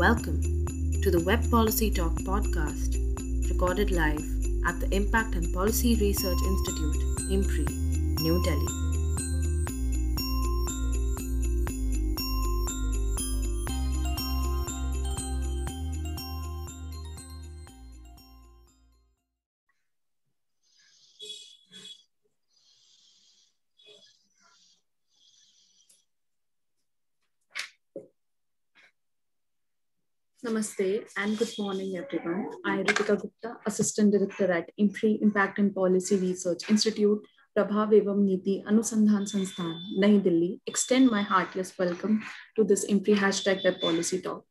[0.00, 0.40] Welcome
[1.02, 2.96] to the Web Policy Talk podcast,
[3.50, 4.24] recorded live
[4.66, 6.96] at the Impact and Policy Research Institute,
[7.28, 7.68] IMPRI,
[8.22, 8.89] New Delhi.
[30.50, 32.50] Namaste and good morning, everyone.
[32.66, 37.20] I, am Ritika Gupta, Assistant Director at IMPRI Impact and Policy Research Institute,
[37.56, 42.20] Prabhav Evam Niti Anusandhan Sansthan, Nayi Delhi, extend my heartiest welcome
[42.56, 44.44] to this IMPRI hashtag Web Policy Talk.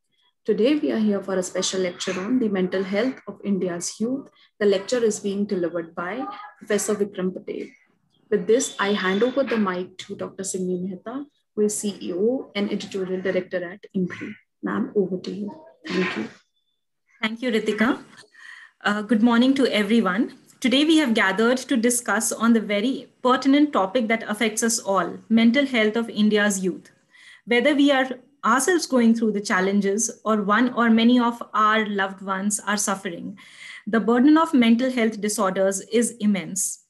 [0.45, 4.29] Today, we are here for a special lecture on the mental health of India's youth.
[4.61, 6.25] The lecture is being delivered by
[6.59, 7.67] Professor Vikram Patel.
[8.31, 10.45] With this, I hand over the mic to Dr.
[10.45, 11.25] Simi Mehta,
[11.57, 14.33] who is CEO and Editorial Director at IMPRI.
[14.63, 15.68] Ma'am, over to you.
[15.89, 16.29] Thank you.
[17.19, 18.03] Thank you, Ritika.
[18.85, 20.37] Uh, good morning to everyone.
[20.59, 25.17] Today we have gathered to discuss on the very pertinent topic that affects us all,
[25.29, 26.91] mental health of India's youth.
[27.45, 28.07] Whether we are
[28.45, 33.39] ourselves going through the challenges or one or many of our loved ones are suffering,
[33.87, 36.83] the burden of mental health disorders is immense.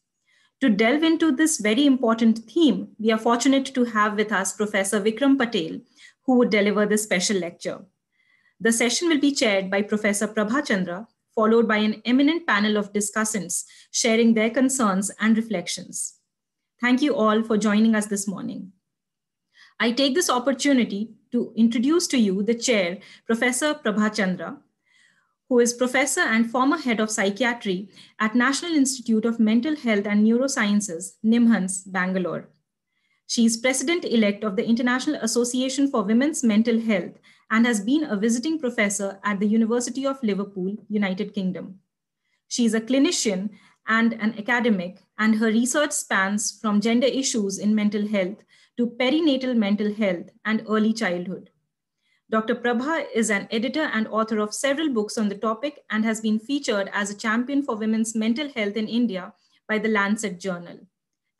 [0.60, 5.00] To delve into this very important theme, we are fortunate to have with us Professor
[5.00, 5.80] Vikram Patel,
[6.26, 7.80] who would deliver this special lecture.
[8.62, 12.92] The session will be chaired by Professor Prabha Chandra, followed by an eminent panel of
[12.92, 16.16] discussants sharing their concerns and reflections.
[16.82, 18.74] Thank you all for joining us this morning.
[19.80, 24.58] I take this opportunity to introduce to you the chair, Professor Prabha Chandra,
[25.48, 30.28] who is professor and former head of psychiatry at National Institute of Mental Health and
[30.28, 32.50] Neurosciences, NIMHANS, Bangalore.
[33.26, 37.14] She is president-elect of the International Association for Women's Mental Health
[37.52, 41.80] and has been a visiting professor at the University of Liverpool, United Kingdom.
[42.48, 43.50] She is a clinician
[43.88, 48.44] and an academic, and her research spans from gender issues in mental health
[48.78, 51.50] to perinatal mental health and early childhood.
[52.32, 52.56] Dr.
[52.56, 56.38] Prabha is an editor and author of several books on the topic and has been
[56.38, 59.34] featured as a champion for women's mental health in India
[59.68, 60.80] by the Lancet Journal.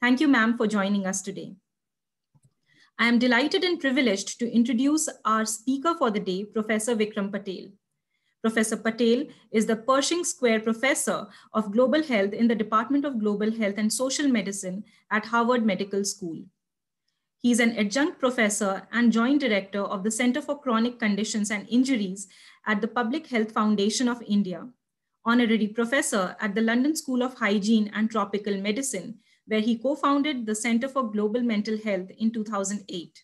[0.02, 1.56] Thank you, ma'am, for joining us today.
[3.02, 7.70] I am delighted and privileged to introduce our speaker for the day, Professor Vikram Patel.
[8.42, 9.24] Professor Patel
[9.54, 13.92] is the Pershing Square Professor of Global Health in the Department of Global Health and
[13.92, 16.44] Social Medicine at Harvard Medical School.
[17.38, 21.70] He is an adjunct professor and joint director of the Center for Chronic Conditions and
[21.70, 22.28] Injuries
[22.68, 24.68] at the Public Health Foundation of India,
[25.24, 30.54] honorary professor at the London School of Hygiene and Tropical Medicine where he co-founded the
[30.54, 33.24] Center for Global Mental Health in 2008.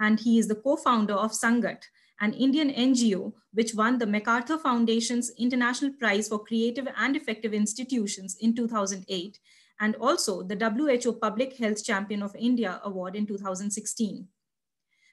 [0.00, 1.84] And he is the co-founder of Sangath,
[2.20, 8.36] an Indian NGO which won the MacArthur Foundation's International Prize for Creative and Effective Institutions
[8.40, 9.38] in 2008,
[9.80, 14.26] and also the WHO Public Health Champion of India Award in 2016.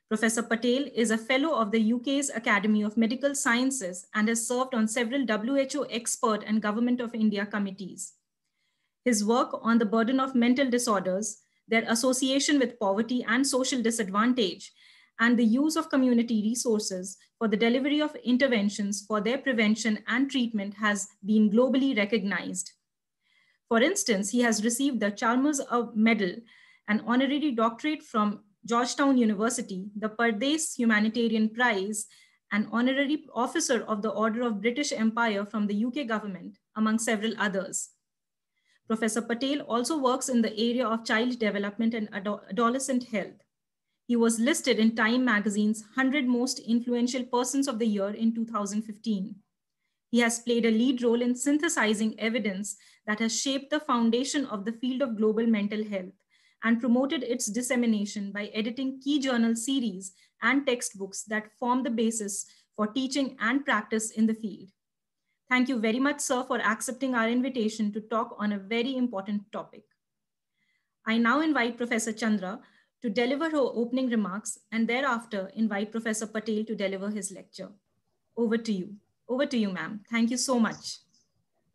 [0.07, 4.73] Professor Patel is a fellow of the UK's Academy of Medical Sciences and has served
[4.73, 8.13] on several WHO expert and Government of India committees.
[9.05, 14.71] His work on the burden of mental disorders, their association with poverty and social disadvantage,
[15.19, 20.29] and the use of community resources for the delivery of interventions for their prevention and
[20.29, 22.71] treatment has been globally recognized.
[23.67, 25.61] For instance, he has received the Chalmers
[25.93, 26.35] Medal,
[26.87, 32.07] an honorary doctorate from Georgetown University, the Pardes Humanitarian Prize,
[32.51, 37.33] an honorary officer of the Order of British Empire from the UK government, among several
[37.37, 37.89] others.
[38.89, 43.43] Professor Patel also works in the area of child development and adolescent health.
[44.07, 49.35] He was listed in Time magazine's 100 Most Influential Persons of the Year in 2015.
[50.09, 54.65] He has played a lead role in synthesizing evidence that has shaped the foundation of
[54.65, 56.15] the field of global mental health
[56.63, 62.47] and promoted its dissemination by editing key journal series and textbooks that form the basis
[62.75, 64.69] for teaching and practice in the field.
[65.49, 69.51] Thank you very much, sir, for accepting our invitation to talk on a very important
[69.51, 69.83] topic.
[71.07, 72.59] I now invite Professor Chandra
[73.01, 77.69] to deliver her opening remarks and thereafter invite Professor Patel to deliver his lecture.
[78.37, 78.93] Over to you.
[79.27, 80.01] Over to you, ma'am.
[80.11, 80.99] Thank you so much.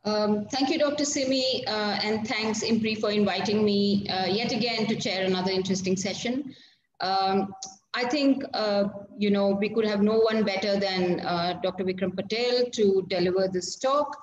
[0.04, 1.04] Um, thank you, Dr.
[1.04, 5.96] Simi, uh, and thanks, IMPRI, for inviting me uh, yet again to chair another interesting
[5.96, 6.54] session.
[7.00, 7.52] Um,
[7.94, 11.84] I think, uh, you know, we could have no one better than uh, Dr.
[11.84, 14.16] Vikram Patel to deliver this talk.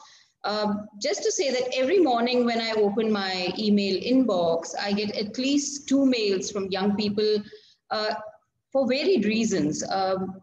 [0.44, 5.16] Um, just to say that every morning when I open my email inbox, I get
[5.16, 7.38] at least two mails from young people
[7.92, 8.16] uh,
[8.72, 9.84] for varied reasons.
[9.90, 10.42] Um,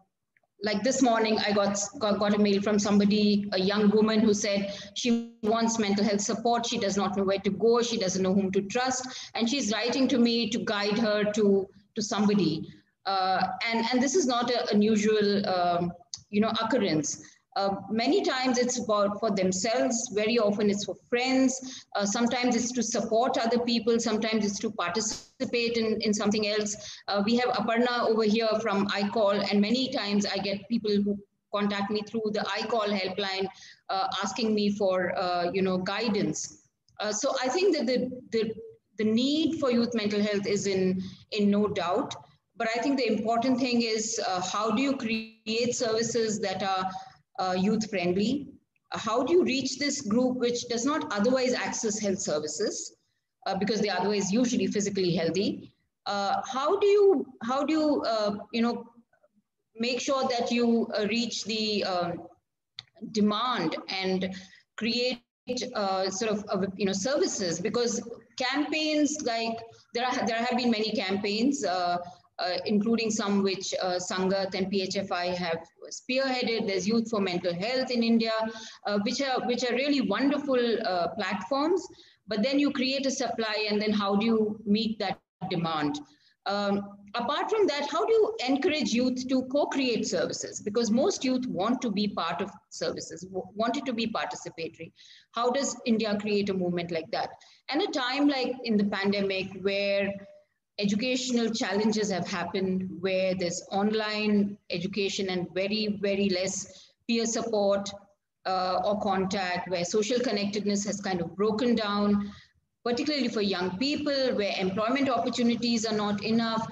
[0.61, 4.33] like this morning i got, got, got a mail from somebody a young woman who
[4.33, 8.23] said she wants mental health support she does not know where to go she doesn't
[8.23, 11.65] know whom to trust and she's writing to me to guide her to
[11.95, 12.67] to somebody
[13.09, 15.91] uh, and and this is not an unusual um,
[16.29, 17.21] you know occurrence.
[17.55, 21.83] Uh, many times it's about for themselves very often it's for friends.
[21.95, 23.99] Uh, sometimes it's to support other people.
[23.99, 26.75] Sometimes it's to participate in, in something else.
[27.07, 31.17] Uh, we have aparna over here from icall and many times i get people who
[31.55, 33.47] contact me through the icall helpline
[33.89, 36.39] uh, asking me for uh, you know guidance.
[37.11, 37.99] So i think that the,
[38.35, 38.41] the
[38.99, 41.01] the need for youth mental health is in
[41.31, 42.15] in no doubt
[42.59, 44.19] but i think the important thing is
[44.53, 46.85] how do you create services that are
[47.39, 48.47] uh, youth friendly?
[48.91, 52.97] Uh, how do you reach this group which does not otherwise access health services
[53.47, 55.71] uh, because they're otherwise usually physically healthy?
[56.05, 58.85] Uh, how do you, how do you, uh, you know,
[59.75, 62.27] make sure that you uh, reach the um,
[63.11, 64.35] demand and
[64.75, 65.21] create
[66.09, 68.01] sort of, you know, services because
[68.37, 69.57] campaigns like
[69.93, 71.97] there are there have been many campaigns uh,
[72.65, 75.59] including some which uh, Sangath and PHFI have
[75.89, 76.67] spearheaded.
[76.67, 78.33] There's Youth for Mental Health in India,
[78.85, 81.85] uh, which are which are really wonderful uh, platforms.
[82.27, 85.19] But then you create a supply, and then how do you meet that
[85.49, 85.99] demand?
[86.45, 86.81] Um,
[87.15, 90.61] apart from that, how do you encourage youth to co-create services?
[90.61, 94.91] Because most youth want to be part of services, wanted to be participatory.
[95.33, 97.29] How does India create a movement like that?
[97.69, 100.11] And a time like in the pandemic where
[100.79, 107.89] educational challenges have happened where there's online education and very, very less peer support
[108.45, 112.31] uh, or contact, where social connectedness has kind of broken down,
[112.85, 116.65] particularly for young people, where employment opportunities are not enough.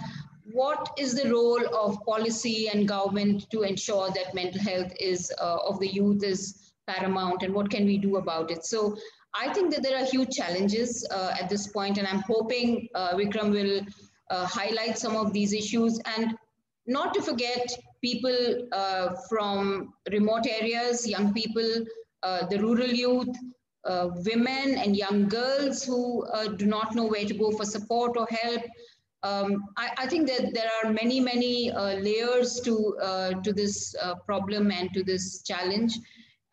[0.54, 5.57] What is the role of policy and government to ensure that mental health is uh,
[5.68, 8.65] of the youth is paramount and what can we do about it?
[8.65, 8.95] So
[9.39, 13.13] I think that there are huge challenges uh, at this point, and I'm hoping uh,
[13.13, 13.81] Vikram will
[14.30, 16.36] uh, highlight some of these issues and
[16.88, 17.69] not to forget
[18.04, 21.86] people uh, from remote areas, young people,
[22.24, 23.30] uh, the rural youth,
[23.86, 26.25] uh, women and young girls who
[26.57, 28.63] do not know where to go for support or help.
[29.24, 32.95] Um, I, I, think that there are many, many layers to,
[33.44, 33.95] to this
[34.25, 35.98] problem and to this challenge.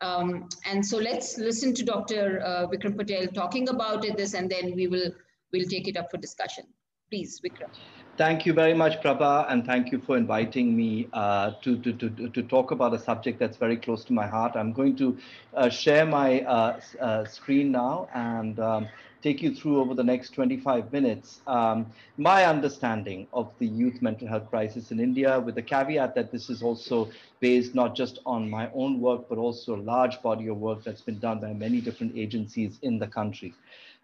[0.05, 2.41] Um, and so let's listen to Dr.
[2.45, 5.11] Uh, Vikram Patel talking about it, this, and then we will
[5.51, 6.65] we'll take it up for discussion.
[7.09, 7.69] Please, Vikram.
[8.17, 12.29] Thank you very much, Prabha, and thank you for inviting me uh, to, to, to,
[12.29, 14.53] to talk about a subject that's very close to my heart.
[14.55, 15.17] I'm going to
[15.53, 18.87] uh, share my uh, uh screen now and um,
[19.25, 21.87] take you through over the next 25 minutes um,
[22.17, 26.47] my understanding of the youth mental health crisis in India, with the caveat that this
[26.47, 30.57] is also based not just on my own work, but also a large body of
[30.57, 33.51] work that's been done by many different agencies in the country.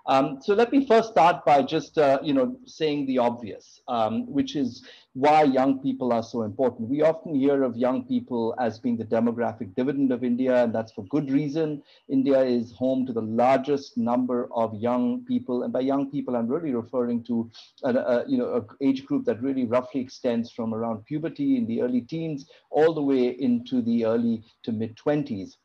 [0.06, 4.26] Um, so let me first start by just, uh, you know, saying the obvious, um,
[4.26, 4.84] which is
[5.14, 6.90] why young people are so important.
[6.90, 10.94] We often hear of young people as being the demographic dividend of India, and that's
[10.94, 11.84] for good reason.
[12.10, 16.48] India is home to the largest number of young people, and by young people, I'm
[16.48, 17.52] really referring to,
[17.84, 21.68] a, a you know, an age group that really roughly extends from around puberty in
[21.68, 25.58] the early teens all the way into the early to mid 20s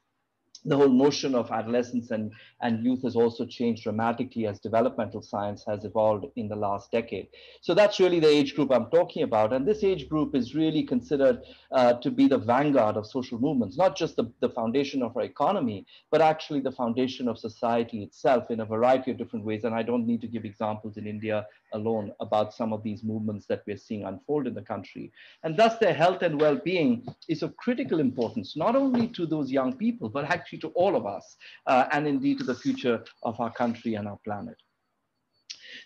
[0.67, 5.65] the whole notion of adolescence and, and youth has also changed dramatically as developmental science
[5.67, 7.29] has evolved in the last decade.
[7.61, 9.53] So that's really the age group I'm talking about.
[9.53, 13.77] And this age group is really considered uh, to be the vanguard of social movements,
[13.77, 18.51] not just the, the foundation of our economy, but actually the foundation of society itself
[18.51, 19.65] in a variety of different ways.
[19.65, 23.47] And I don't need to give examples in India alone about some of these movements
[23.47, 25.13] that we're seeing unfold in the country.
[25.45, 29.77] And thus their health and well-being is of critical importance, not only to those young
[29.77, 31.37] people, but actually to all of us,
[31.67, 34.57] uh, and indeed to the future of our country and our planet.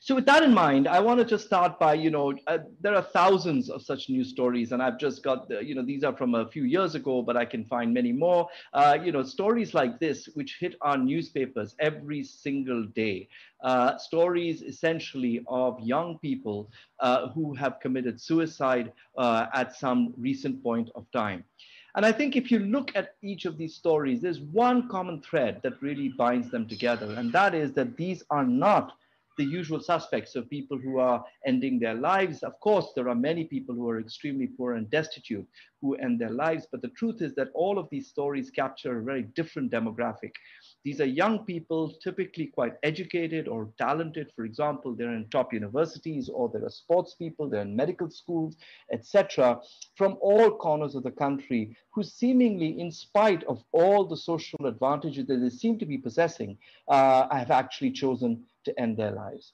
[0.01, 2.95] So with that in mind, I want to just start by, you know, uh, there
[2.95, 6.17] are thousands of such news stories, and I've just got, the, you know, these are
[6.17, 9.75] from a few years ago, but I can find many more, uh, you know, stories
[9.75, 13.29] like this, which hit our newspapers every single day.
[13.63, 20.63] Uh, stories essentially of young people uh, who have committed suicide uh, at some recent
[20.63, 21.45] point of time.
[21.97, 25.61] And I think if you look at each of these stories, there's one common thread
[25.63, 27.13] that really binds them together.
[27.15, 28.93] And that is that these are not
[29.39, 32.43] the usual suspects of people who are ending their lives.
[32.43, 35.47] Of course, there are many people who are extremely poor and destitute,
[35.81, 36.67] who end their lives.
[36.71, 40.33] But the truth is that all of these stories capture a very different demographic.
[40.83, 44.33] These are young people, typically quite educated or talented.
[44.35, 48.57] For example, they're in top universities or they're sports people, they're in medical schools,
[48.91, 49.61] etc.,
[49.97, 55.27] from all corners of the country, who seemingly, in spite of all the social advantages
[55.27, 56.57] that they seem to be possessing,
[56.89, 59.53] uh, have actually chosen to end their lives.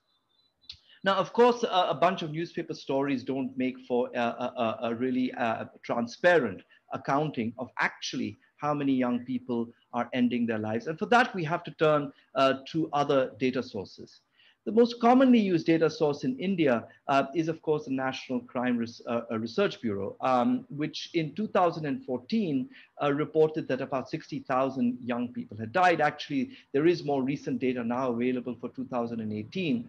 [1.03, 4.95] Now, of course, a, a bunch of newspaper stories don't make for a, a, a
[4.95, 10.87] really uh, transparent accounting of actually how many young people are ending their lives.
[10.87, 14.21] And for that, we have to turn uh, to other data sources.
[14.67, 18.85] The most commonly used data source in India uh, is, of course, the National Crime
[19.07, 22.69] uh, uh Research Bureau, um, which in 2014
[23.01, 26.01] uh, reported that about 60,000 young people had died.
[26.01, 29.89] Actually, there is more recent data now available for 2018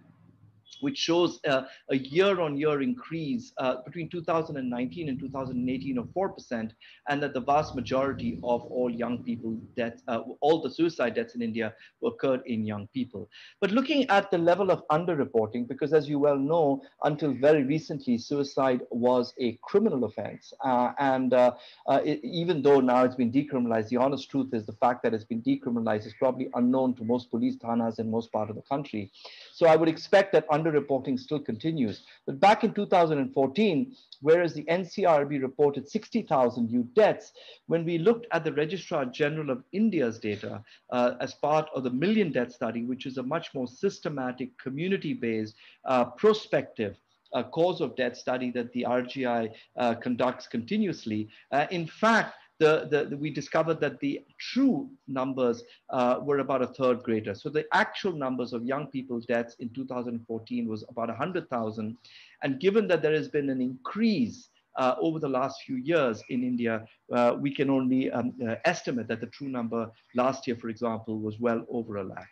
[0.81, 6.71] which shows uh, a year-on-year increase uh, between 2019 and 2018 of 4%,
[7.09, 11.35] and that the vast majority of all young people deaths, uh, all the suicide deaths
[11.35, 13.29] in India occurred in young people.
[13.61, 18.17] But looking at the level of underreporting, because as you well know, until very recently,
[18.17, 20.53] suicide was a criminal offense.
[20.63, 21.51] Uh, and uh,
[21.87, 25.13] uh, it, even though now it's been decriminalized, the honest truth is the fact that
[25.13, 28.61] it's been decriminalized is probably unknown to most police thanas in most part of the
[28.63, 29.11] country.
[29.53, 32.03] So I would expect that underreporting still continues.
[32.25, 37.33] But back in 2014, whereas the NCRB reported 60,000 new deaths,
[37.67, 41.91] when we looked at the Registrar General of India's data uh, as part of the
[41.91, 45.55] Million Death Study, which is a much more systematic, community-based,
[45.85, 46.97] uh, prospective
[47.33, 51.29] uh, cause of death study that the RGI uh, conducts continuously.
[51.51, 56.61] Uh, in fact, the, the, the, we discovered that the true numbers uh, were about
[56.61, 57.35] a third greater.
[57.35, 61.97] So the actual numbers of young people's deaths in 2014 was about 100,000.
[62.43, 66.43] And given that there has been an increase uh, over the last few years in
[66.43, 70.69] India, uh, we can only um, uh, estimate that the true number last year, for
[70.69, 72.29] example, was well over a lakh.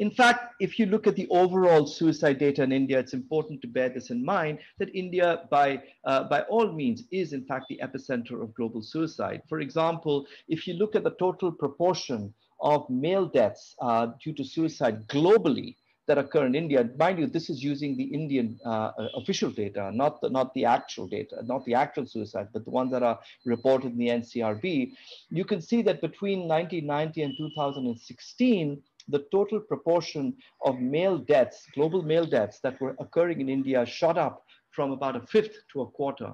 [0.00, 3.68] In fact, if you look at the overall suicide data in India, it's important to
[3.68, 7.78] bear this in mind that India, by, uh, by all means, is in fact the
[7.82, 9.42] epicenter of global suicide.
[9.46, 14.42] For example, if you look at the total proportion of male deaths uh, due to
[14.42, 15.76] suicide globally,
[16.06, 16.88] that occur in India.
[16.98, 21.06] Mind you, this is using the Indian uh, official data, not the, not the actual
[21.06, 24.90] data, not the actual suicide, but the ones that are reported in the NCRB.
[25.28, 32.02] You can see that between 1990 and 2016, the total proportion of male deaths, global
[32.02, 35.90] male deaths that were occurring in India shot up from about a fifth to a
[35.90, 36.32] quarter.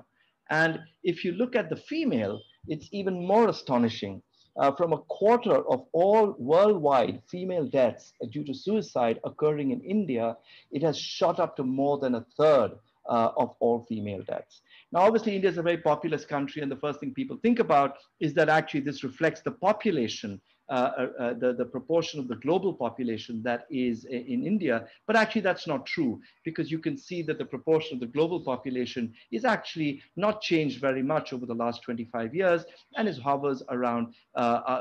[0.50, 4.22] And if you look at the female, it's even more astonishing.
[4.58, 10.34] Uh, from a quarter of all worldwide female deaths due to suicide occurring in India,
[10.70, 12.70] it has shot up to more than a third
[13.08, 14.62] uh, of all female deaths.
[14.92, 17.96] Now, obviously, India is a very populous country, and the first thing people think about
[18.20, 22.34] is that actually this reflects the population Uh, uh, uh, the, the proportion of the
[22.34, 24.88] global population that is in India.
[25.06, 28.40] But actually, that's not true because you can see that the proportion of the global
[28.40, 32.64] population is actually not changed very much over the last 25 years
[32.96, 34.14] and is hovers around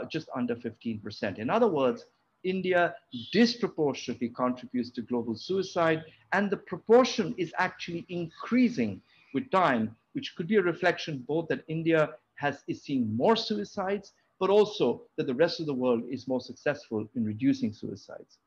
[0.10, 1.38] just under 15%.
[1.38, 2.06] In other words,
[2.44, 2.96] India
[3.32, 9.00] disproportionately contributes to global suicide, and the proportion is actually increasing
[9.36, 14.14] with time, which could be a reflection both that India has is seeing more suicides,
[14.40, 18.40] but also that the rest of the world is more successful in reducing suicides.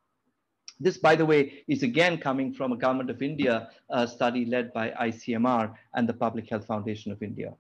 [0.80, 4.72] This, by the way, is again coming from a Government of India uh, study led
[4.72, 7.54] by ICMR and the Public Health Foundation of India.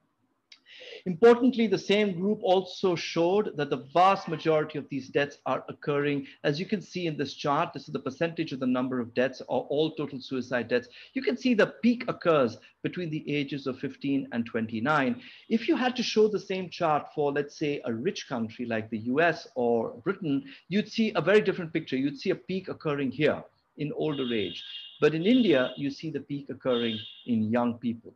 [1.06, 6.26] Importantly, the same group also showed that the vast majority of these deaths are occurring.
[6.44, 9.14] As you can see in this chart, this is the percentage of the number of
[9.14, 10.88] deaths or all total suicide deaths.
[11.14, 15.20] You can see the peak occurs between the ages of 15 and 29.
[15.48, 18.90] If you had to show the same chart for, let's say, a rich country like
[18.90, 21.96] the US or Britain, you'd see a very different picture.
[21.96, 23.42] You'd see a peak occurring here
[23.78, 24.62] in older age.
[25.00, 28.14] But in India, you see the peak occurring in young people.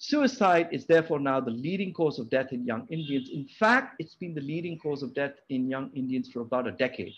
[0.00, 3.30] Suicide is therefore now the leading cause of death in young Indians.
[3.30, 6.72] In fact, it's been the leading cause of death in young Indians for about a
[6.72, 7.12] decade.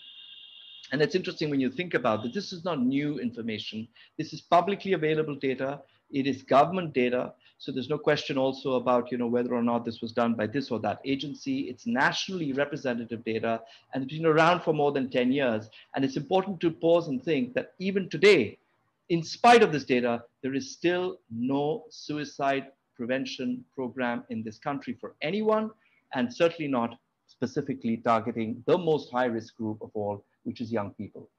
[0.91, 2.33] And it's interesting when you think about that.
[2.33, 3.87] This is not new information.
[4.17, 5.81] This is publicly available data.
[6.09, 7.33] It is government data.
[7.59, 10.47] So there's no question also about you know, whether or not this was done by
[10.47, 11.69] this or that agency.
[11.69, 13.61] It's nationally representative data
[13.93, 15.69] and it's been around for more than 10 years.
[15.95, 18.57] And it's important to pause and think that even today,
[19.11, 24.97] in spite of this data, there is still no suicide prevention program in this country
[25.01, 25.69] for anyone,
[26.13, 30.91] and certainly not specifically targeting the most high risk group of all, which is young
[30.91, 31.29] people.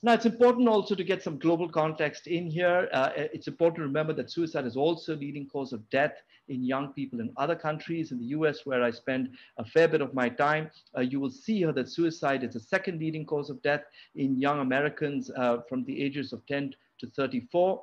[0.00, 2.88] Now, it's important also to get some global context in here.
[2.92, 6.12] Uh, it's important to remember that suicide is also a leading cause of death
[6.46, 8.12] in young people in other countries.
[8.12, 11.30] In the US, where I spend a fair bit of my time, uh, you will
[11.30, 13.82] see here that suicide is the second leading cause of death
[14.14, 17.82] in young Americans uh, from the ages of 10 to 34.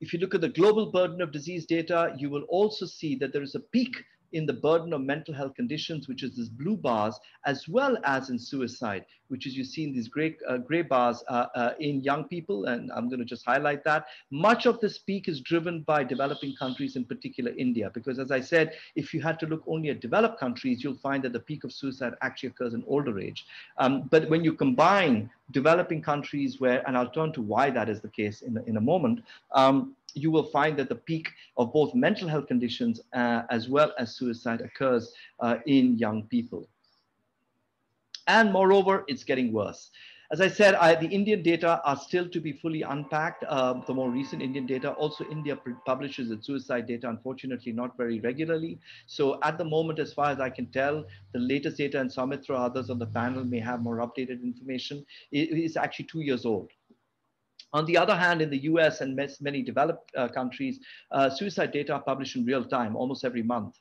[0.00, 3.32] If you look at the global burden of disease data, you will also see that
[3.32, 6.76] there is a peak in the burden of mental health conditions, which is this blue
[6.76, 10.82] bars, as well as in suicide, which is you see in these gray, uh, gray
[10.82, 12.66] bars uh, uh, in young people.
[12.66, 14.06] And I'm going to just highlight that.
[14.30, 18.40] Much of this peak is driven by developing countries, in particular India, because as I
[18.40, 21.64] said, if you had to look only at developed countries, you'll find that the peak
[21.64, 23.46] of suicide actually occurs in older age.
[23.78, 28.00] Um, but when you combine developing countries where, and I'll turn to why that is
[28.00, 31.94] the case in, in a moment, um, you will find that the peak of both
[31.94, 36.68] mental health conditions uh, as well as suicide occurs uh, in young people.
[38.26, 39.90] And moreover, it's getting worse.
[40.32, 43.44] As I said, I, the Indian data are still to be fully unpacked.
[43.44, 48.18] Uh, the more recent Indian data, also India publishes its suicide data, unfortunately, not very
[48.18, 48.80] regularly.
[49.06, 52.58] So at the moment, as far as I can tell, the latest data, and Soumitra,
[52.58, 56.70] others on the panel may have more updated information, is actually two years old.
[57.72, 60.80] On the other hand, in the US and many developed uh, countries,
[61.10, 63.78] uh, suicide data are published in real time, almost every month.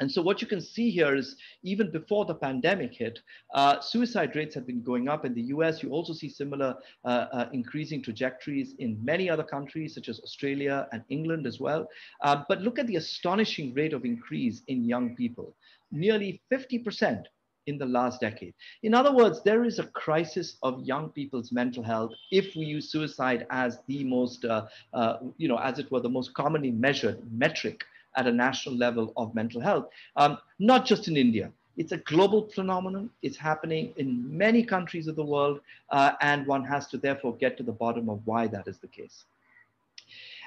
[0.00, 3.20] And so what you can see here is even before the pandemic hit,
[3.54, 5.82] uh, suicide rates had been going up in the US.
[5.82, 10.88] You also see similar uh, uh, increasing trajectories in many other countries, such as Australia
[10.90, 11.86] and England as well.
[12.22, 15.54] Uh, but look at the astonishing rate of increase in young people.
[15.92, 17.24] Nearly 50%
[17.66, 18.54] in the last decade.
[18.82, 22.90] In other words, there is a crisis of young people's mental health if we use
[22.90, 27.20] suicide as the most, uh, uh, you know, as it were, the most commonly measured
[27.32, 27.84] metric
[28.16, 31.50] at a national level of mental health, um, not just in India.
[31.76, 33.10] It's a global phenomenon.
[33.22, 37.56] It's happening in many countries of the world, uh, and one has to therefore get
[37.56, 39.24] to the bottom of why that is the case.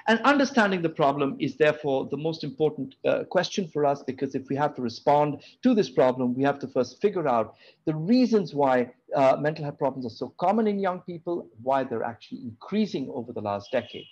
[0.08, 4.48] And understanding the problem is therefore the most important uh, question for us because if
[4.48, 8.54] we have to respond to this problem, we have to first figure out the reasons
[8.54, 13.10] why uh, mental health problems are so common in young people, why they're actually increasing
[13.12, 14.06] over the last decade.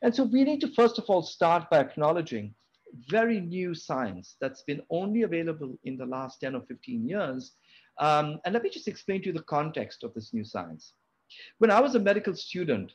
[0.00, 2.54] And so we need to first of all start by acknowledging
[3.10, 7.52] very new science that's been only available in the last 10 or 15 years.
[7.98, 10.94] Um, and let me just explain to you the context of this new science.
[11.58, 12.92] When I was a medical student,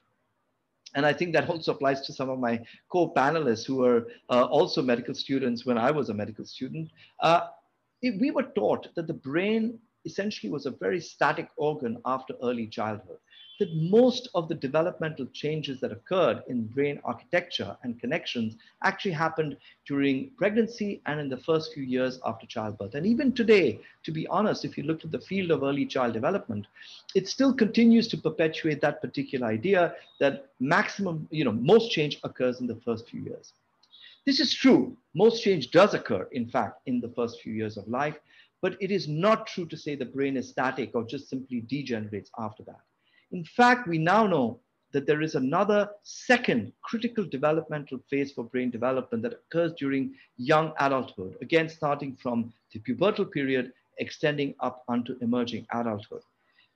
[0.95, 4.81] and I think that also applies to some of my co-panelists who were uh, also
[4.81, 6.89] medical students when I was a medical student.
[7.21, 7.47] Uh,
[8.01, 13.17] we were taught that the brain essentially was a very static organ after early childhood
[13.59, 19.57] that most of the developmental changes that occurred in brain architecture and connections actually happened
[19.85, 22.95] during pregnancy and in the first few years after childbirth.
[22.95, 26.13] And even today, to be honest, if you look at the field of early child
[26.13, 26.67] development,
[27.15, 32.61] it still continues to perpetuate that particular idea that maximum, you know, most change occurs
[32.61, 33.53] in the first few years.
[34.25, 34.95] This is true.
[35.15, 38.19] Most change does occur, in fact, in the first few years of life,
[38.61, 42.29] but it is not true to say the brain is static or just simply degenerates
[42.37, 42.81] after that.
[43.31, 44.59] In fact, we now know
[44.93, 50.73] that there is another second critical developmental phase for brain development that occurs during young
[50.79, 56.21] adulthood, again, starting from the pubertal period, extending up onto emerging adulthood.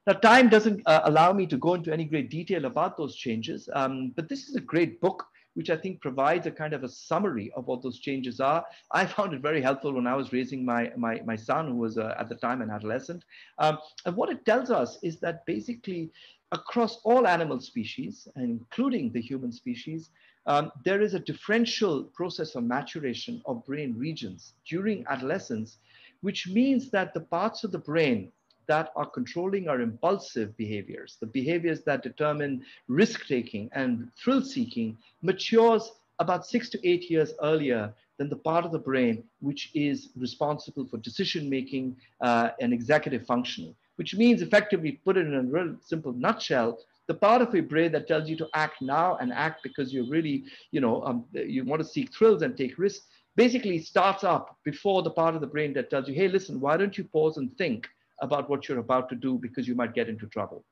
[0.08, 3.70] Now, time doesn't uh, allow me to go into any great detail about those changes,
[3.74, 6.90] um, but this is a great book which I think provides a kind of a
[6.90, 8.66] summary of what those changes are.
[8.92, 11.98] I found it very helpful when I was raising my, my, my son, who was
[11.98, 13.26] uh, at the time an adolescent.
[13.58, 16.10] Um, and what it tells us is that basically
[16.52, 20.10] across all animal species, including the human species,
[20.48, 25.78] um, there is a differential process of maturation of brain regions during adolescence,
[26.22, 28.32] which means that the parts of the brain
[28.68, 34.98] that are controlling our impulsive behaviors, the behaviors that determine risk taking and thrill seeking,
[35.22, 40.10] matures about six to eight years earlier than the part of the brain which is
[40.16, 45.44] responsible for decision making uh, and executive functioning which means effectively put it in a
[45.44, 49.32] real simple nutshell, the part of your brain that tells you to act now and
[49.32, 53.06] act because you're really, you know, um, you want to seek thrills and take risks,
[53.36, 56.78] basically starts up before the part of the brain that tells you, hey, listen, why
[56.78, 57.88] don't you pause and think
[58.24, 60.66] about what you're about to do because you might get into trouble.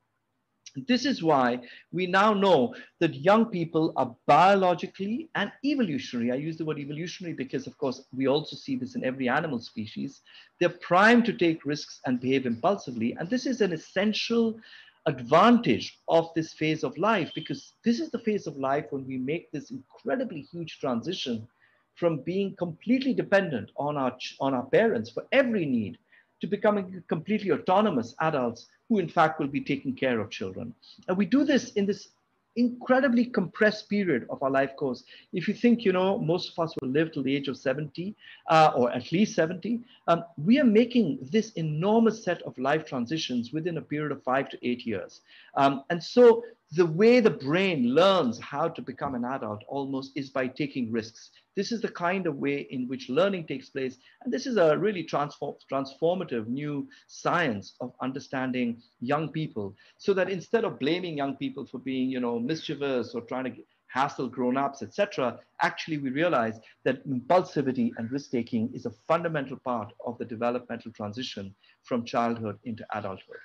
[0.87, 1.59] This is why
[1.91, 6.31] we now know that young people are biologically and evolutionary.
[6.31, 9.59] I use the word evolutionary because, of course, we also see this in every animal
[9.59, 10.21] species.
[10.59, 13.15] They're primed to take risks and behave impulsively.
[13.19, 14.59] And this is an essential
[15.05, 19.17] advantage of this phase of life because this is the phase of life when we
[19.17, 21.47] make this incredibly huge transition
[21.95, 25.97] from being completely dependent on our, on our parents for every need
[26.41, 30.73] to becoming completely autonomous adults who in fact will be taking care of children.
[31.07, 32.09] And we do this in this
[32.55, 35.03] incredibly compressed period of our life course.
[35.31, 38.15] If you think, you know, most of us will live till the age of 70
[38.49, 43.53] uh, or at least 70, um, we are making this enormous set of life transitions
[43.53, 45.21] within a period of five to eight years.
[45.55, 46.43] Um, and so
[46.73, 51.31] the way the brain learns how to become an adult almost is by taking risks.
[51.55, 53.97] This is the kind of way in which learning takes place.
[54.21, 60.29] And this is a really transform, transformative new science of understanding young people so that
[60.29, 64.83] instead of blaming young people for being, you know, mischievous or trying to hassle grown-ups,
[64.83, 70.91] etc., actually we realize that impulsivity and risk-taking is a fundamental part of the developmental
[70.91, 73.37] transition from childhood into adulthood.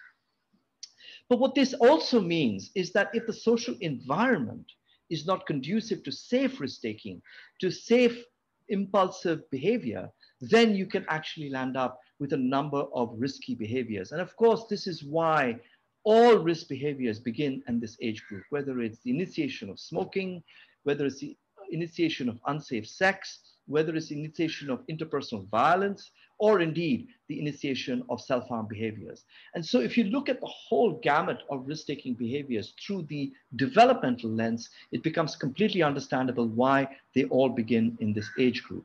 [1.29, 4.71] But what this also means is that if the social environment
[5.11, 7.23] is not conducive to safe risk taking,
[7.61, 8.25] to safe
[8.69, 10.11] impulsive behavior,
[10.41, 14.13] then you can actually land up with a number of risky behaviors.
[14.13, 15.59] And of course, this is why
[16.05, 20.43] all risk behaviors begin in this age group, whether it's the initiation of smoking,
[20.85, 21.37] whether it's the
[21.71, 28.21] initiation of unsafe sex, whether it's initiation of interpersonal violence, or indeed the initiation of
[28.21, 29.25] self-harm behaviors.
[29.55, 34.31] And so if you look at the whole gamut of risk-taking behaviors through the developmental
[34.31, 38.85] lens, it becomes completely understandable why they all begin in this age group.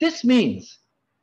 [0.00, 0.78] This means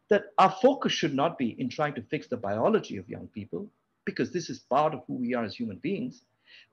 [0.09, 3.69] that our focus should not be in trying to fix the biology of young people,
[4.03, 6.23] because this is part of who we are as human beings,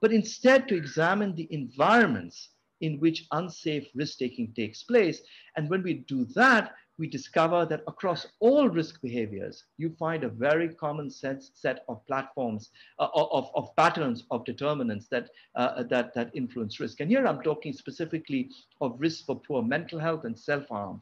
[0.01, 2.49] but instead to examine the environments
[2.81, 5.23] in which unsafe risk-taking takes place.
[5.57, 10.29] And when we do that, we discover that across all risk behaviors, you find a
[10.29, 16.13] very common sense set of platforms, uh, of, of patterns of determinants that, uh, that,
[16.15, 16.99] that influence risk.
[17.01, 21.01] And here I'm talking specifically of risk for poor mental health and self-harm.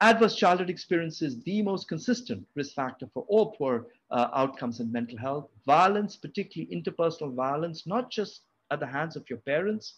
[0.00, 5.18] Adverse childhood experiences, the most consistent risk factor for all poor uh, outcomes in mental
[5.18, 5.48] health.
[5.66, 9.94] Violence, particularly interpersonal violence, not just at the hands of your parents,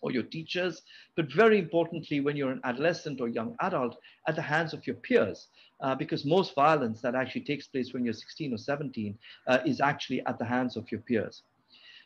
[0.00, 0.82] or your teachers,
[1.16, 3.96] but very importantly, when you're an adolescent or young adult,
[4.26, 5.48] at the hands of your peers.
[5.80, 9.80] Uh, because most violence that actually takes place when you're 16 or 17 uh, is
[9.80, 11.42] actually at the hands of your peers.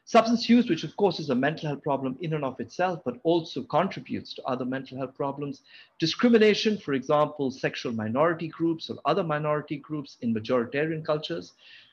[0.04, 3.20] Substance use, which of course is a mental health problem in and of itself, but
[3.22, 5.62] also contributes to other mental health problems.
[6.00, 11.52] Discrimination, for example, sexual minority groups or other minority groups in majoritarian cultures.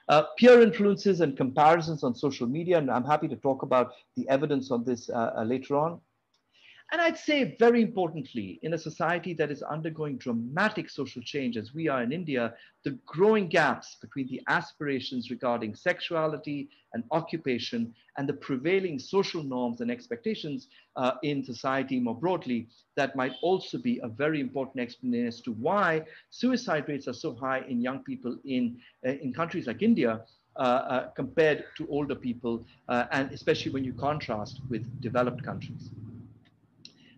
[0.09, 4.27] Uh, peer influences and comparisons on social media, and I'm happy to talk about the
[4.27, 6.01] evidence on this uh, uh, later on.
[6.91, 11.71] And I'd say very importantly, in a society that is undergoing dramatic social change as
[11.71, 18.27] we are in India, the growing gaps between the aspirations regarding sexuality and occupation and
[18.27, 23.99] the prevailing social norms and expectations uh, in society more broadly, that might also be
[24.01, 28.35] a very important explanation as to why suicide rates are so high in young people
[28.45, 30.21] in, uh, in countries like India,
[30.55, 35.91] uh, uh, compared to older people, uh, and especially when you contrast with developed countries.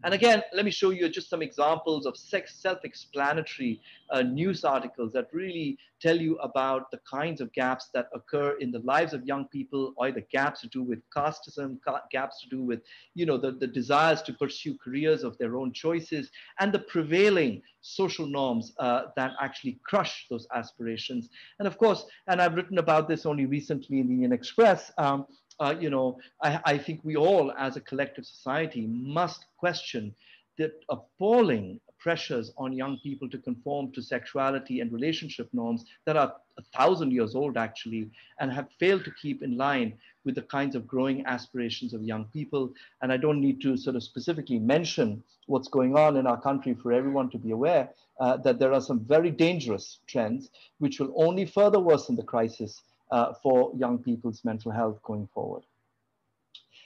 [0.04, 5.28] And again, let me show you just some examples of self-explanatory uh, news articles that
[5.32, 9.46] really tell you about the kinds of gaps that occur in the lives of young
[9.50, 11.78] people, either gaps to do with casteism,
[12.12, 12.82] gaps to do with,
[13.14, 17.62] you know, the, the desires to pursue careers of their own choices, and the prevailing
[17.82, 21.30] social norms uh, that actually crush those aspirations.
[21.60, 25.28] And of course, and I've written about this only recently in the Indian Express, um,
[25.62, 30.14] uh, you know, I, I think we all as a collective society must question
[30.58, 36.34] the appalling pressures on young people to conform to sexuality and relationship norms that are
[36.58, 39.94] a thousand years old actually and have failed to keep in line
[40.26, 42.74] with the kinds of growing aspirations of young people.
[43.02, 46.74] And i don't need to sort of specifically mention what's going on in our country
[46.74, 51.14] for everyone to be aware uh, that there are some very dangerous trends which will
[51.16, 55.64] only further worsen the crisis uh, for young people's mental health going forward.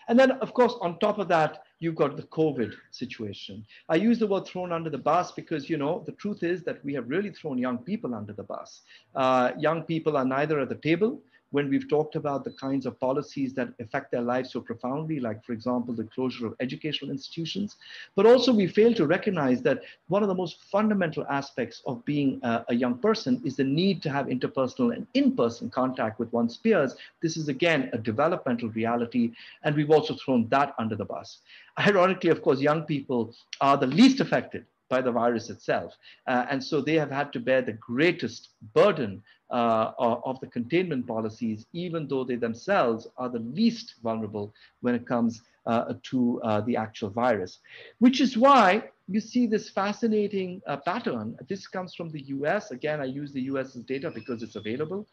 [0.08, 3.66] And then, of course, on top of that, you've got the COVID situation.
[3.90, 6.84] I use the word thrown under the bus because, you know, the truth is that
[6.86, 8.82] we have really thrown young people under the bus.
[9.16, 11.22] Uh, young people are neither at the table
[11.56, 15.42] when we've talked about the kinds of policies that affect their lives so profoundly, like,
[15.46, 17.78] for example, the closure of educational institutions.
[18.18, 22.42] But also, we fail to recognize that one of the most fundamental aspects of being
[22.44, 26.34] a, a young person is the need to have interpersonal and in person contact with
[26.34, 26.98] one's peers.
[27.22, 29.32] This is, again, a developmental reality,
[29.64, 31.40] and we've also thrown that under the bus.
[31.80, 35.94] Ironically, of course, young people are the least affected by the virus itself.
[36.28, 39.22] Uh, and so they have had to bear the greatest burden
[39.52, 45.08] uh, of the containment policies, even though they themselves are the least vulnerable when it
[45.08, 47.60] comes uh, to uh, the actual virus.
[48.00, 51.38] Which is why you see this fascinating uh, pattern.
[51.48, 52.72] This comes from the US.
[52.72, 55.08] Again, I use the US's data because it's available.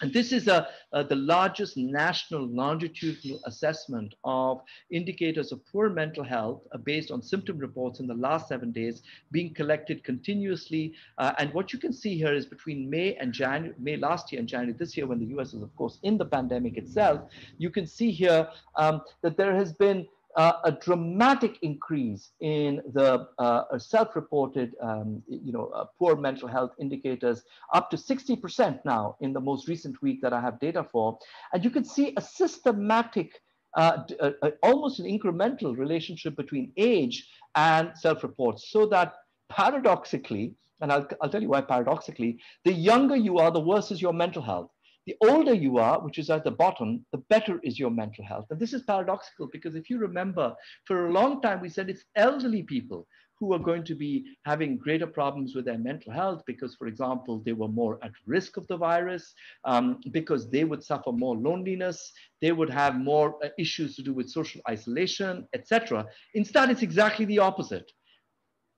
[0.00, 6.24] And this is a, uh, the largest national longitudinal assessment of indicators of poor mental
[6.24, 10.94] health uh, based on symptom reports in the last seven days being collected continuously.
[11.18, 14.40] Uh, and what you can see here is between May and January, May last year
[14.40, 17.70] and January this year, when the US is of course in the pandemic itself, you
[17.70, 23.78] can see here um, that there has been uh, a dramatic increase in the uh,
[23.78, 27.42] self-reported, um, you know, uh, poor mental health indicators,
[27.74, 31.18] up to 60% now in the most recent week that I have data for.
[31.52, 33.40] And you can see a systematic,
[33.76, 39.14] uh, uh, uh, almost an incremental relationship between age and self-reports, so that
[39.50, 44.00] paradoxically, and I'll, I'll tell you why paradoxically, the younger you are, the worse is
[44.00, 44.70] your mental health.
[45.06, 48.46] The older you are, which is at the bottom, the better is your mental health.
[48.50, 50.54] And this is paradoxical because if you remember,
[50.86, 53.06] for a long time we said it's elderly people
[53.42, 57.42] who are going to be having greater problems with their mental health because, for example,
[57.44, 59.34] they were more at risk of the virus,
[59.64, 64.14] um, because they would suffer more loneliness, they would have more uh, issues to do
[64.14, 66.06] with social isolation, etc.
[66.34, 67.90] Instead, it's exactly the opposite.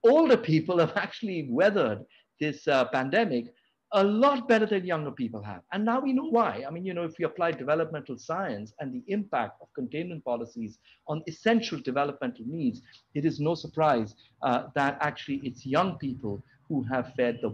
[0.02, 1.98] Older people have actually weathered
[2.40, 3.52] this uh, pandemic
[3.92, 5.62] a lot better than younger people have.
[5.72, 6.64] And now we know why.
[6.66, 10.78] I mean, you know, if we apply developmental science and the impact of containment policies
[11.06, 12.82] on essential developmental needs,
[13.14, 17.52] it is no surprise uh, that actually it's young people who have fared the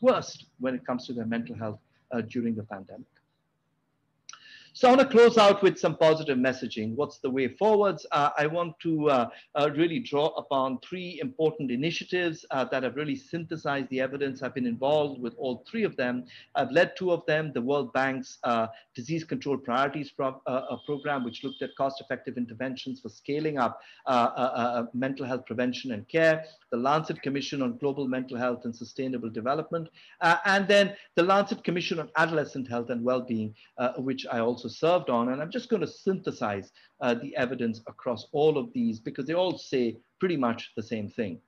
[0.00, 1.80] worst when it comes to their mental health
[2.12, 3.06] uh, during the pandemic.
[4.72, 6.94] So I want to close out with some positive messaging.
[6.94, 8.06] What's the way forwards?
[8.12, 12.94] Uh, I want to uh, uh, really draw upon three important initiatives uh, that have
[12.94, 14.42] really synthesized the evidence.
[14.42, 16.24] I've been involved with all three of them.
[16.54, 21.24] I've led two of them, the World Bank's uh, Disease Control Priorities pro uh, program,
[21.24, 23.80] which looked at cost-effective interventions for scaling up
[24.94, 29.88] mental health prevention and care, the Lancet Commission on Global Mental Health and Sustainable Development,
[30.44, 33.54] and then the Lancet Commission on Adolescent Health and Wellbeing,
[33.98, 35.30] which I also also served on.
[35.30, 36.70] And I'm just going to synthesize
[37.00, 41.08] uh, the evidence across all of these because they all say pretty much the same
[41.08, 41.40] thing.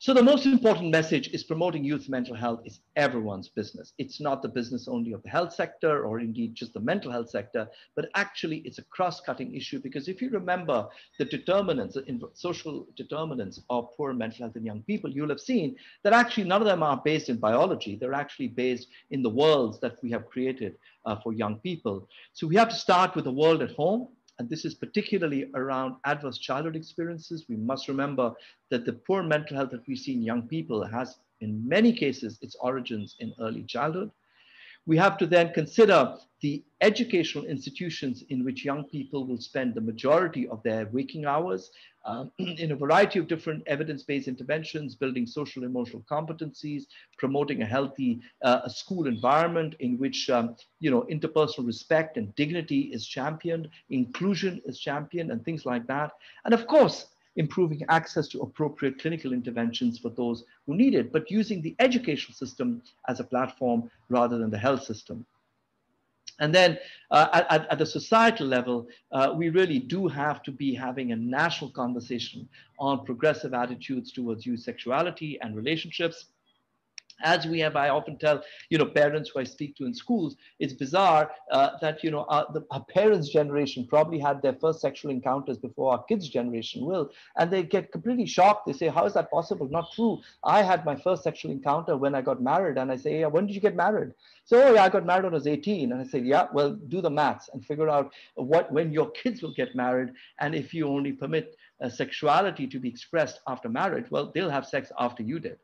[0.00, 3.94] So the most important message is promoting youth mental health is everyone's business.
[3.98, 7.30] It's not the business only of the health sector or indeed just the mental health
[7.30, 10.86] sector, but actually it's a cross-cutting issue because if you remember
[11.18, 15.74] the determinants, in social determinants of poor mental health in young people, you'll have seen
[16.04, 17.96] that actually none of them are based in biology.
[17.96, 22.08] They're actually based in the worlds that we have created uh, for young people.
[22.34, 25.96] So we have to start with the world at home and this is particularly around
[26.04, 27.46] adverse childhood experiences.
[27.48, 28.32] We must remember
[28.70, 32.38] that the poor mental health that we see in young people has, in many cases,
[32.40, 34.10] its origins in early childhood.
[34.88, 39.82] We have to then consider the educational institutions in which young people will spend the
[39.82, 41.70] majority of their waking hours
[42.06, 46.84] um, in a variety of different evidence-based interventions, building social emotional competencies,
[47.18, 52.34] promoting a healthy uh, a school environment in which um, you know interpersonal respect and
[52.34, 56.12] dignity is championed, inclusion is championed, and things like that.
[56.46, 61.30] And of course, improving access to appropriate clinical interventions for those who need it, but
[61.30, 65.24] using the educational system as a platform rather than the health system.
[66.40, 66.78] And then
[67.10, 71.16] uh, at, at, the societal level, uh, we really do have to be having a
[71.16, 72.48] national conversation
[72.78, 76.26] on progressive attitudes towards youth sexuality and relationships
[77.22, 80.36] as we have, I often tell, you know, parents who I speak to in schools,
[80.58, 84.80] it's bizarre uh, that, you know, our, the, our parents' generation probably had their first
[84.80, 87.10] sexual encounters before our kids' generation will.
[87.36, 88.66] And they get completely shocked.
[88.66, 89.68] They say, how is that possible?
[89.68, 90.20] Not true.
[90.44, 92.78] I had my first sexual encounter when I got married.
[92.78, 94.12] And I say, yeah, when did you get married?
[94.44, 95.92] So, oh, yeah, I got married when I was 18.
[95.92, 99.42] And I said, yeah, well, do the maths and figure out what, when your kids
[99.42, 100.10] will get married.
[100.40, 104.66] And if you only permit uh, sexuality to be expressed after marriage, well, they'll have
[104.66, 105.58] sex after you did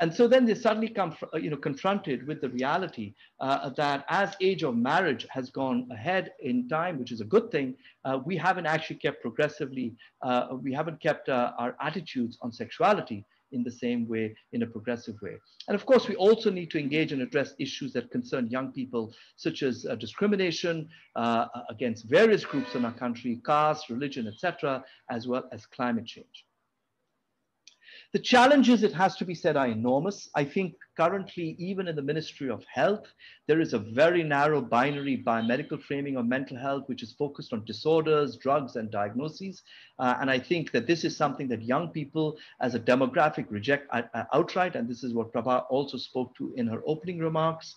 [0.00, 4.04] and so then they suddenly come, uh, you know, confronted with the reality uh, that
[4.08, 8.18] as age of marriage has gone ahead in time, which is a good thing, uh,
[8.24, 13.62] we haven't actually kept progressively, uh, we haven't kept uh, our attitudes on sexuality in
[13.62, 15.36] the same way, in a progressive way.
[15.68, 19.14] And of course, we also need to engage and address issues that concern young people,
[19.36, 20.88] such as uh, discrimination
[21.70, 26.45] against various groups in our country, caste, religion, etc., as well as climate change.
[28.12, 30.30] The challenges, it has to be said, are enormous.
[30.34, 33.04] I think currently, even in the Ministry of Health,
[33.46, 37.64] there is a very narrow binary biomedical framing of mental health, which is focused on
[37.64, 39.62] disorders, drugs, and diagnoses.
[39.98, 43.88] Uh, and I think that this is something that young people as a demographic reject
[43.92, 44.76] uh, uh outright.
[44.76, 47.74] And this is what Prabha also spoke to in her opening remarks.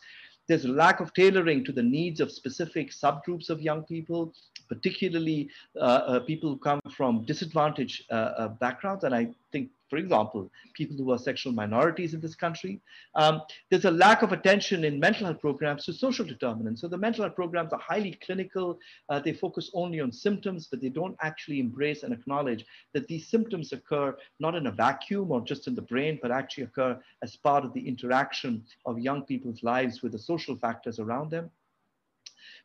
[0.48, 4.34] There's a lack of tailoring to the needs of specific subgroups of young people,
[4.68, 9.04] particularly uh, uh, people who come from disadvantaged uh, backgrounds.
[9.04, 12.80] And I think for example, people who are sexual minorities in this country.
[13.15, 16.82] Um, there's a lack of attention in mental health programs to social determinants.
[16.82, 18.80] So the mental health programs are highly clinical.
[19.10, 23.28] Uh, they focus only on symptoms, but they don't actually embrace and acknowledge that these
[23.28, 27.36] symptoms occur not in a vacuum or just in the brain, but actually occur as
[27.36, 31.49] part of the interaction of young people's lives with the social factors around them.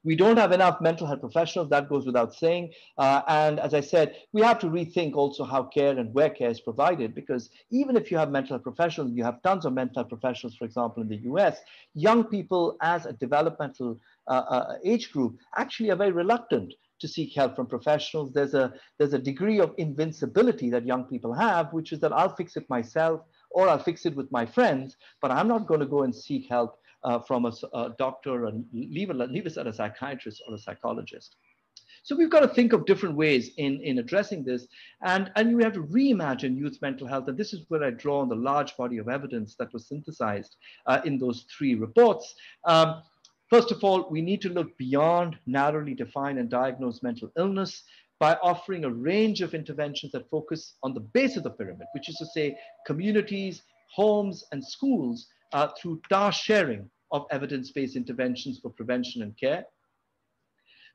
[0.03, 2.73] We don't have enough mental health professionals, that goes without saying.
[2.99, 6.51] Uh, and as I said, we have to rethink also how care and where care
[6.51, 10.03] is provided, because even if you have mental health professionals, you have tons of mental
[10.03, 11.59] health professionals, for example, in the US,
[11.95, 17.35] young people as a developmental uh, uh, age group actually are very reluctant to seek
[17.35, 18.33] help from professionals.
[18.33, 22.35] There's a, there's a degree of invincibility that young people have, which is that I'll
[22.35, 23.21] fix it myself
[23.51, 26.49] or I'll fix it with my friends, but I'm not going to go and seek
[26.49, 30.59] help uh, from a, a, doctor and leave, leave us at a psychiatrist or a
[30.59, 31.37] psychologist.
[32.03, 34.67] So we've got to think of different ways in, in addressing this.
[35.03, 37.29] And, and we have to reimagine youth mental health.
[37.29, 40.57] And this is where I draw on the large body of evidence that was synthesized
[40.87, 42.35] uh, in those three reports.
[42.67, 43.03] Um,
[43.49, 47.85] first of all, we need to look beyond narrowly defined and diagnosed mental illness
[48.21, 52.11] by offering a range of interventions that focus on the base of the pyramid, which
[52.11, 53.63] is to say communities,
[53.95, 59.65] homes, and schools uh, through task sharing of evidence-based interventions for prevention and care.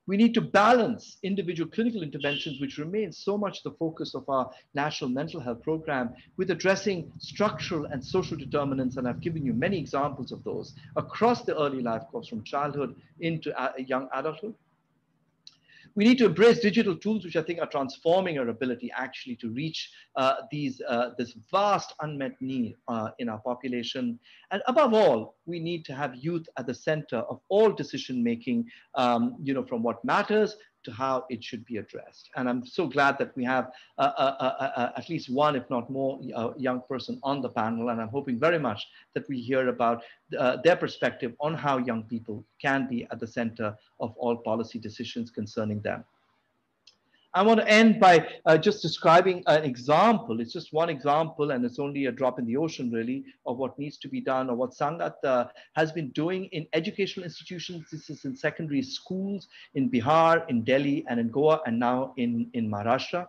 [0.08, 4.50] We need to balance individual clinical interventions, which remain so much the focus of our
[4.74, 8.98] national mental health program, with addressing structural and social determinants.
[8.98, 12.96] And I've given you many examples of those across the early life course from childhood
[13.20, 14.56] into young adulthood.
[16.00, 19.50] We need to embrace digital tools, which I think are transforming our ability actually to
[19.50, 24.18] reach uh, these, uh, this vast unmet need uh, in our population.
[24.52, 28.64] And above all, we need to have youth at the center of all decision making,
[28.96, 32.30] um, you know, from what matters to how it should be addressed.
[32.36, 35.90] And I'm so glad that we have uh, uh, uh, at least one, if not
[35.90, 36.20] more,
[36.58, 37.90] young person on the panel.
[37.90, 40.04] And I'm hoping very much that we hear about
[40.64, 45.30] their perspective on how young people can be at the center of all policy decisions
[45.32, 46.04] concerning them.
[47.36, 50.42] I want to end by uh, just describing an example.
[50.42, 53.78] It's just one example, and it's only a drop in the ocean, really, of what
[53.78, 57.86] needs to be done or what Sangath uh, has been doing in educational institutions.
[57.92, 62.50] This is in secondary schools in Bihar, in Delhi, and in Goa, and now in,
[62.54, 63.28] in Maharashtra.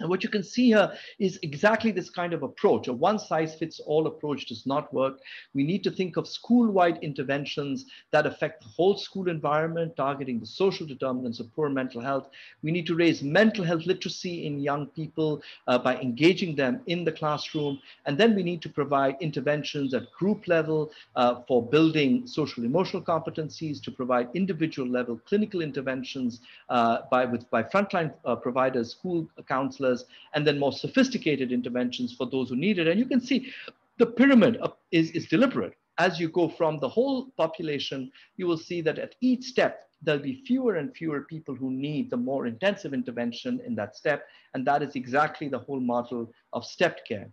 [0.00, 2.86] And what you can see here is exactly this kind of approach.
[2.86, 5.18] A one size fits all approach does not work.
[5.54, 10.38] We need to think of school wide interventions that affect the whole school environment, targeting
[10.38, 12.28] the social determinants of poor mental health.
[12.62, 17.04] We need to raise mental health literacy in young people uh, by engaging them in
[17.04, 17.80] the classroom.
[18.06, 23.02] And then we need to provide interventions at group level uh, for building social emotional
[23.02, 29.28] competencies, to provide individual level clinical interventions uh, by, with, by frontline uh, providers, school
[29.48, 32.88] counselors counselors, and then more sophisticated interventions for those who need it.
[32.88, 33.52] And you can see
[33.98, 34.60] the pyramid
[34.92, 35.74] is, is deliberate.
[35.98, 40.22] As you go from the whole population, you will see that at each step, there'll
[40.22, 44.22] be fewer and fewer people who need the more intensive intervention in that step.
[44.54, 47.28] And that is exactly the whole model of stepped care.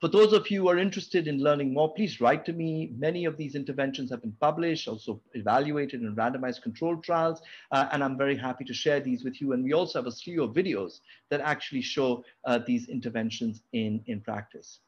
[0.00, 2.92] For those of you who are interested in learning more, please write to me.
[2.96, 8.04] Many of these interventions have been published, also evaluated in randomized controlled trials, uh, and
[8.04, 9.54] I'm very happy to share these with you.
[9.54, 14.00] And we also have a slew of videos that actually show uh, these interventions in,
[14.06, 14.78] in practice.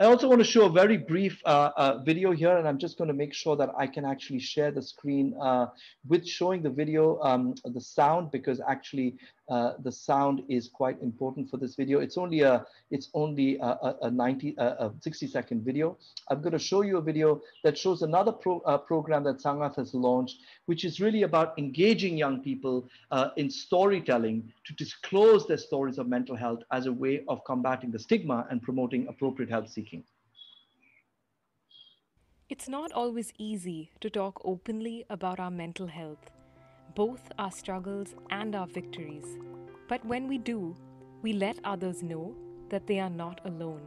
[0.00, 2.96] I also want to show a very brief uh, uh, video here, and I'm just
[2.96, 5.66] going to make sure that I can actually share the screen uh,
[6.08, 9.16] with showing the video, um, the sound, because actually
[9.50, 12.00] uh, the sound is quite important for this video.
[12.00, 15.98] It's only a it's only a, a 90 a 60 second video.
[16.28, 19.76] I'm going to show you a video that shows another pro, uh, program that Sangath
[19.76, 25.58] has launched, which is really about engaging young people uh, in storytelling to disclose their
[25.58, 29.68] stories of mental health as a way of combating the stigma and promoting appropriate help
[29.68, 30.04] seeking.
[32.48, 36.30] It's not always easy to talk openly about our mental health
[36.94, 39.38] both our struggles and our victories.
[39.88, 40.76] But when we do,
[41.22, 42.34] we let others know
[42.68, 43.82] that they are not alone.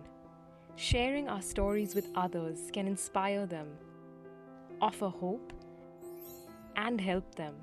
[0.75, 3.67] Sharing our stories with others can inspire them,
[4.81, 5.53] offer hope,
[6.75, 7.55] and help them.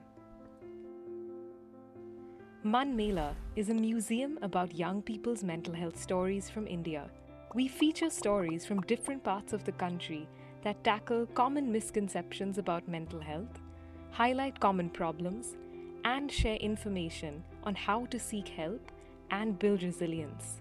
[2.63, 7.11] Mann Mela is a museum about young people's mental health stories from India.
[7.55, 10.29] We feature stories from different parts of the country
[10.63, 13.61] that tackle common misconceptions about mental health
[14.13, 15.57] highlight common problems,
[16.05, 18.91] and share information on how to seek help
[19.31, 20.61] and build resilience.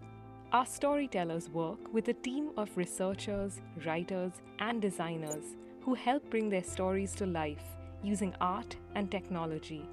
[0.51, 6.63] Our storytellers work with a team of researchers, writers, and designers who help bring their
[6.63, 7.63] stories to life
[8.03, 9.87] using art and technology,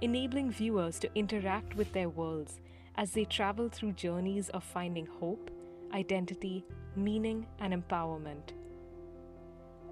[0.00, 2.60] enabling viewers to interact with their worlds
[2.96, 5.50] as they travel through journeys of finding hope,
[5.92, 6.64] identity,
[6.96, 8.52] meaning, and empowerment.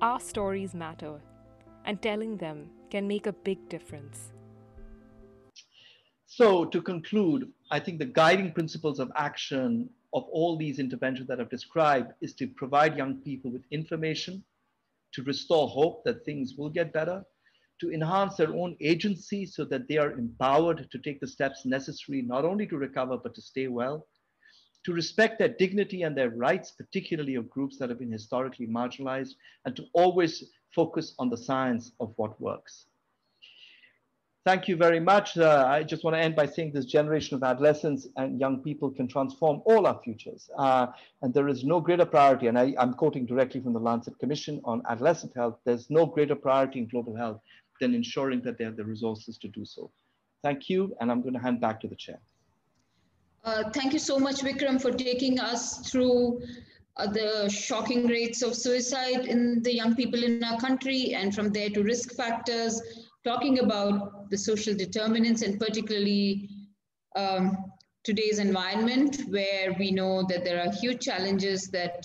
[0.01, 1.21] Our stories matter,
[1.85, 4.31] and telling them can make a big difference.
[6.27, 11.41] So, to conclude, I think the guiding principles of action of all these interventions that
[11.41, 14.45] I've described is to provide young people with information,
[15.15, 17.25] to restore hope that things will get better,
[17.81, 22.23] to enhance their own agency so that they are empowered to take the steps necessary
[22.23, 24.07] not only to recover but to stay well,
[24.85, 29.35] to respect their dignity and their rights, particularly of groups that have been historically marginalized,
[29.65, 30.45] and to always
[30.75, 32.87] focus on the science of what works.
[34.45, 35.39] Thank you very much.
[35.39, 38.91] Uh, I just want to end by saying this generation of adolescents and young people
[38.91, 40.51] can transform all our futures.
[40.59, 40.89] Uh,
[41.23, 44.61] and there is no greater priority, and I, am quoting directly from the Lancet Commission
[44.65, 47.41] on Adolescent Health, there's no greater priority in global health
[47.81, 49.91] than ensuring that they have the resources to do so.
[50.43, 52.19] Thank you, and I'm going to hand back to the chair.
[53.45, 56.43] Uh, thank you so much, Vikram, for taking us through
[56.97, 61.51] uh, the shocking rates of suicide in the young people in our country, and from
[61.51, 62.81] there to risk factors,
[63.25, 66.49] talking about the social determinants and particularly
[67.17, 67.57] um,
[68.05, 72.05] today's environment where we know that there are huge challenges that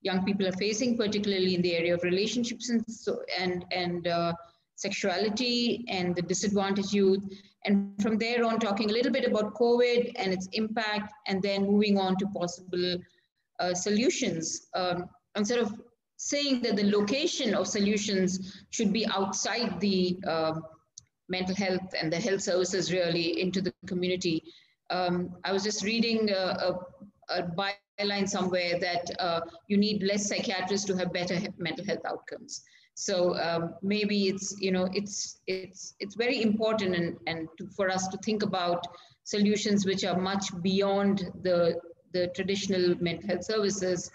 [0.00, 4.32] young people are facing, particularly in the area of relationships and, so, and, and uh,
[4.76, 7.22] sexuality and the disadvantaged youth.
[7.64, 11.66] And from there on, talking a little bit about COVID and its impact, and then
[11.66, 12.98] moving on to possible
[13.60, 14.68] uh, solutions.
[14.74, 15.72] Um, instead of
[16.16, 20.52] saying that the location of solutions should be outside the uh,
[21.28, 24.42] mental health and the health services really into the community.
[24.90, 26.34] Um, I was just reading a,
[26.68, 26.78] a,
[27.30, 32.62] a byline somewhere that uh, you need less psychiatrists to have better mental health outcomes.
[32.94, 37.90] So um, maybe it's you know it's it's it's very important and and to, for
[37.90, 38.86] us to think about
[39.24, 41.80] solutions which are much beyond the
[42.14, 44.10] the traditional mental health services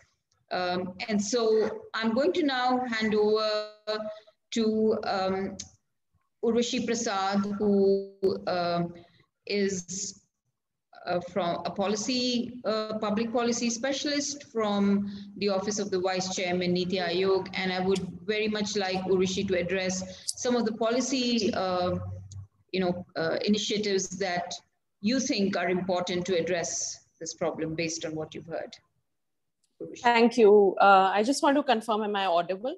[0.52, 3.72] um, and so I'm going to now hand over
[4.52, 5.58] to um,
[6.44, 8.12] Urvashi Prasad, who
[8.48, 8.94] um,
[9.46, 10.24] is
[11.06, 16.74] uh, from a policy, uh, public policy specialist from the Office of the Vice Chairman,
[16.74, 17.48] Niti Aayog.
[17.54, 21.96] And I would very much like Urvashi to address some of the policy, uh,
[22.72, 24.54] you know, uh, initiatives that
[25.02, 28.76] you think are important to address this problem based on what you've heard.
[30.02, 30.76] Thank you.
[30.80, 32.76] Uh, I just want to confirm, am I audible?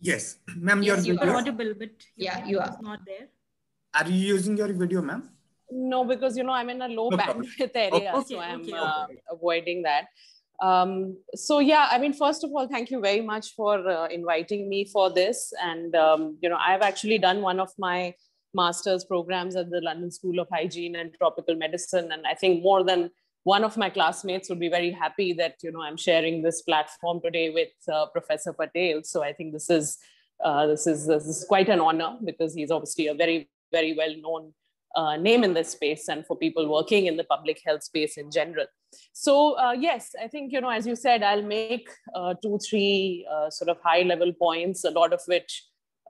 [0.00, 3.26] Yes, ma'am, yes, you are audible, but yeah, you are not there.
[3.94, 5.28] Are you using your video, ma'am?
[5.70, 8.72] No, because you know I'm in a low no bandwidth area, okay, so I'm okay,
[8.72, 9.20] uh, okay.
[9.30, 10.06] avoiding that.
[10.62, 14.68] Um, so yeah, I mean, first of all, thank you very much for uh, inviting
[14.68, 15.52] me for this.
[15.62, 18.14] And um, you know, I've actually done one of my
[18.54, 22.84] master's programs at the London School of Hygiene and Tropical Medicine, and I think more
[22.84, 23.10] than
[23.44, 27.20] one of my classmates would be very happy that you know I'm sharing this platform
[27.24, 29.02] today with uh, Professor Patel.
[29.04, 29.98] So I think this is
[30.44, 34.14] uh, this is this is quite an honor because he's obviously a very very well
[34.20, 34.52] known
[34.96, 38.30] uh, name in this space and for people working in the public health space in
[38.30, 38.66] general.
[39.12, 43.26] So uh, yes, I think you know as you said, I'll make uh, two three
[43.30, 45.64] uh, sort of high level points, a lot of which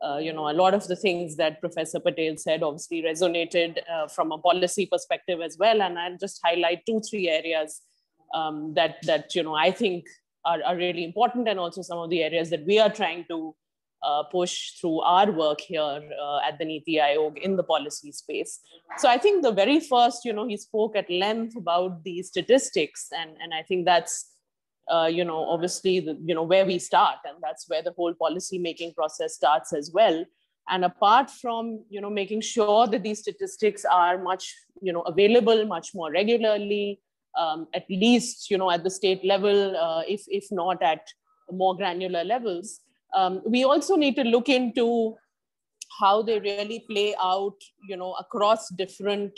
[0.05, 4.07] uh, you know, a lot of the things that Professor Patel said obviously resonated uh,
[4.09, 5.83] from a policy perspective as well.
[5.83, 7.83] And I'll just highlight two, three areas
[8.35, 10.05] um, that, that, you know, I think
[10.45, 13.55] are, are really important and also some of the areas that we are trying to
[14.03, 18.61] uh, push through our work here uh, at the Niti Aayog in the policy space.
[18.99, 23.09] So I think the very first, you know, he spoke at length about the statistics
[23.11, 24.27] and, and I think that's
[24.91, 28.15] uh, you know, obviously, the, you know, where we start, and that's where the whole
[28.15, 30.25] policy making process starts as well.
[30.71, 35.65] And apart from, you know, making sure that these statistics are much, you know, available
[35.65, 37.01] much more regularly,
[37.39, 41.07] um, at least, you know, at the state level, uh, if if not at
[41.51, 42.81] more granular levels,
[43.15, 45.17] um, we also need to look into
[46.01, 47.57] how they really play out,
[47.89, 49.33] you know, across different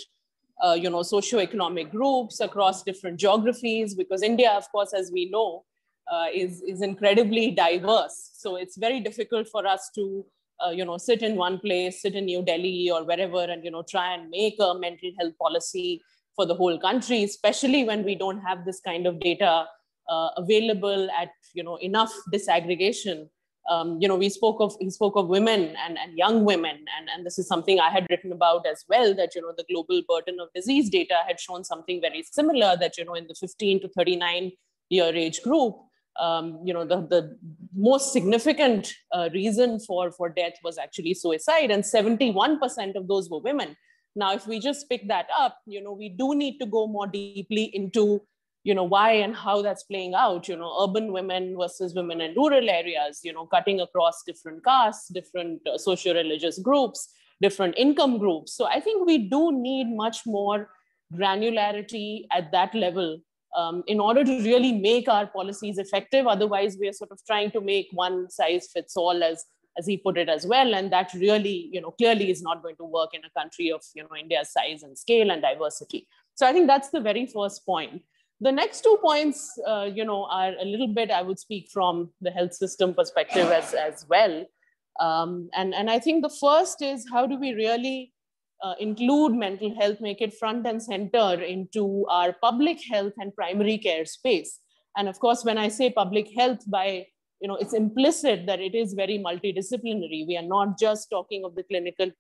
[0.63, 5.65] uh, you know, socioeconomic groups across different geographies, because India, of course, as we know,
[6.13, 8.31] uh, is, is incredibly diverse.
[8.35, 10.25] So it's very difficult for us to,
[10.65, 13.71] uh, you know, sit in one place, sit in New Delhi or wherever, and, you
[13.71, 16.03] know, try and make a mental health policy
[16.37, 19.67] for the whole country, especially when we don't have this kind of data
[20.09, 23.29] uh, available at, you know, enough disaggregation
[23.71, 27.09] um, you know, we spoke of he spoke of women and, and young women, and,
[27.15, 29.15] and this is something I had written about as well.
[29.15, 32.77] That you know, the global burden of disease data had shown something very similar.
[32.77, 34.51] That you know, in the 15 to 39
[34.89, 35.77] year age group,
[36.19, 37.39] um, you know, the, the
[37.73, 43.41] most significant uh, reason for for death was actually suicide, and 71% of those were
[43.41, 43.77] women.
[44.17, 47.07] Now, if we just pick that up, you know, we do need to go more
[47.07, 48.23] deeply into,
[48.63, 52.35] you know, why and how that's playing out, you know, urban women versus women in
[52.35, 57.09] rural areas, you know, cutting across different castes, different uh, socio-religious groups,
[57.41, 58.53] different income groups.
[58.53, 60.69] So I think we do need much more
[61.15, 63.19] granularity at that level
[63.57, 66.27] um, in order to really make our policies effective.
[66.27, 69.45] Otherwise, we are sort of trying to make one size fits all as
[69.79, 70.75] as he put it as well.
[70.75, 73.83] And that really, you know, clearly is not going to work in a country of,
[73.95, 76.09] you know, India's size and scale and diversity.
[76.35, 78.03] So I think that's the very first point.
[78.41, 82.11] The next two points, uh, you know, are a little bit, I would speak from
[82.21, 84.47] the health system perspective as, as well.
[84.99, 88.13] Um, and, and I think the first is how do we really
[88.63, 93.79] uh, include mental health, make it front and center into our public health and primary
[93.79, 94.59] care space.
[94.97, 97.07] And of course, when I say public health, by
[97.41, 100.27] you know, it's implicit that it is very multidisciplinary.
[100.27, 102.11] We are not just talking of the clinical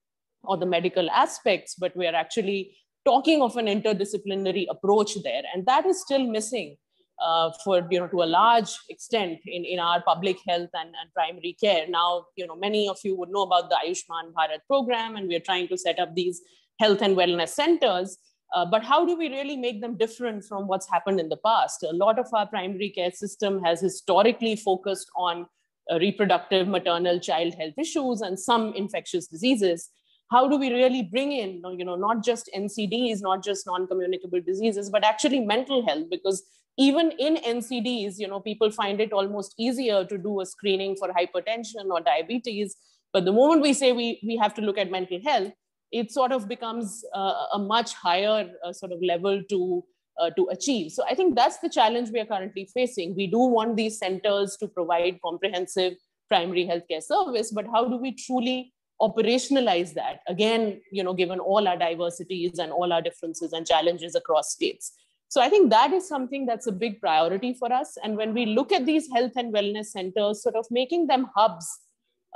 [0.44, 5.42] or the medical aspects, but we are actually talking of an interdisciplinary approach there.
[5.54, 6.76] And that is still missing
[7.20, 11.12] uh, for, you know, to a large extent in, in our public health and, and
[11.14, 11.86] primary care.
[11.88, 15.36] Now, you know, many of you would know about the Ayushman Bharat program, and we
[15.36, 16.40] are trying to set up these
[16.78, 18.18] health and wellness centers.
[18.54, 21.82] Uh, but how do we really make them different from what's happened in the past?
[21.82, 25.46] A lot of our primary care system has historically focused on
[25.90, 29.90] uh, reproductive, maternal, child health issues and some infectious diseases.
[30.30, 34.88] How do we really bring in, you know, not just NCDs, not just non-communicable diseases,
[34.88, 36.04] but actually mental health?
[36.08, 36.44] Because
[36.78, 41.08] even in NCDs, you know, people find it almost easier to do a screening for
[41.08, 42.76] hypertension or diabetes.
[43.12, 45.52] But the moment we say we, we have to look at mental health,
[45.90, 49.84] it sort of becomes uh, a much higher uh, sort of level to
[50.20, 50.92] uh, to achieve.
[50.92, 53.16] So I think that's the challenge we are currently facing.
[53.16, 55.94] We do want these centers to provide comprehensive
[56.28, 60.20] primary healthcare service, but how do we truly operationalize that?
[60.28, 64.92] Again, you know, given all our diversities and all our differences and challenges across states.
[65.28, 67.96] So I think that is something that's a big priority for us.
[68.02, 71.68] And when we look at these health and wellness centers, sort of making them hubs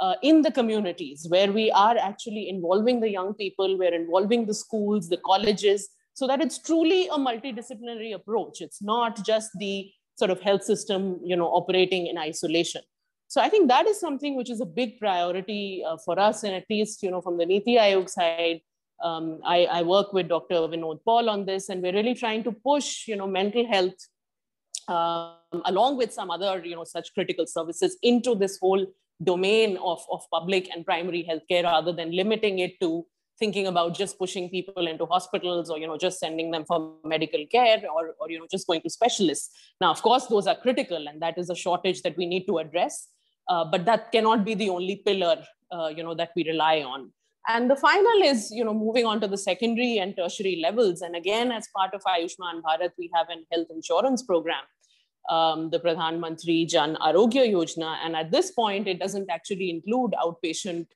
[0.00, 4.54] uh, in the communities where we are actually involving the young people, we're involving the
[4.54, 8.60] schools, the colleges, so that it's truly a multidisciplinary approach.
[8.60, 12.82] It's not just the sort of health system, you know, operating in isolation.
[13.34, 16.54] So I think that is something which is a big priority uh, for us, and
[16.54, 18.60] at least, you know, from the Niti Aayog side,
[19.02, 20.54] um, I, I, work with Dr.
[20.54, 23.98] Vinod Paul on this, and we're really trying to push, you know, mental health
[24.86, 28.86] um, along with some other, you know, such critical services into this whole
[29.20, 33.04] domain of, of public and primary healthcare rather than limiting it to
[33.40, 37.44] thinking about just pushing people into hospitals or you know just sending them for medical
[37.50, 41.08] care or, or you know just going to specialists now of course those are critical
[41.08, 43.08] and that is a shortage that we need to address
[43.48, 45.36] uh, but that cannot be the only pillar
[45.72, 47.10] uh, you know that we rely on
[47.48, 51.16] and the final is you know moving on to the secondary and tertiary levels and
[51.16, 54.64] again as part of ayushman bharat we have an health insurance program
[55.28, 57.96] um, the Pradhan Mantri Jan Arogya Yojana.
[58.04, 60.86] And at this point, it doesn't actually include outpatient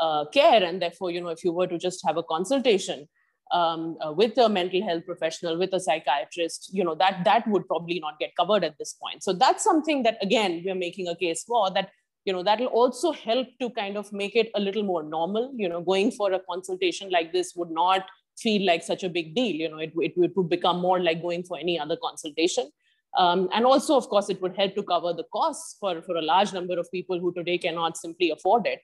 [0.00, 0.62] uh, care.
[0.62, 3.08] And therefore, you know, if you were to just have a consultation
[3.50, 7.66] um, uh, with a mental health professional, with a psychiatrist, you know, that, that would
[7.66, 9.22] probably not get covered at this point.
[9.22, 11.90] So that's something that, again, we're making a case for that,
[12.24, 15.52] you know, that'll also help to kind of make it a little more normal.
[15.54, 18.06] You know, going for a consultation like this would not
[18.38, 19.54] feel like such a big deal.
[19.54, 22.70] You know, it, it, it would become more like going for any other consultation.
[23.16, 26.22] Um, and also, of course, it would help to cover the costs for, for a
[26.22, 28.80] large number of people who today cannot simply afford it.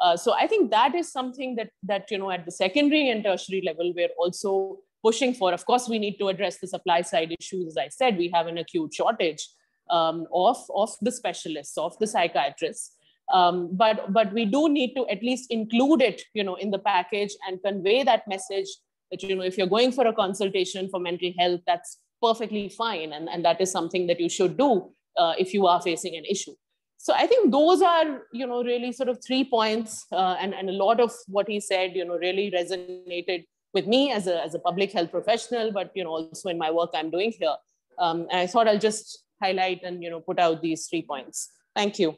[0.00, 3.24] Uh, so I think that is something that, that, you know, at the secondary and
[3.24, 5.52] tertiary level, we're also pushing for.
[5.52, 7.68] Of course, we need to address the supply side issues.
[7.68, 9.48] As I said, we have an acute shortage
[9.90, 12.94] um, of, of the specialists, of the psychiatrists.
[13.32, 16.78] Um, but, but we do need to at least include it, you know, in the
[16.78, 18.68] package and convey that message
[19.10, 23.12] that, you know, if you're going for a consultation for mental health, that's perfectly fine.
[23.12, 26.24] And, and that is something that you should do uh, if you are facing an
[26.24, 26.52] issue.
[26.96, 30.06] So I think those are, you know, really sort of three points.
[30.10, 34.10] Uh, and, and a lot of what he said, you know, really resonated with me
[34.10, 37.10] as a, as a public health professional, but, you know, also in my work I'm
[37.10, 37.54] doing here.
[37.98, 41.50] Um, and I thought I'll just highlight and, you know, put out these three points.
[41.74, 42.16] Thank you.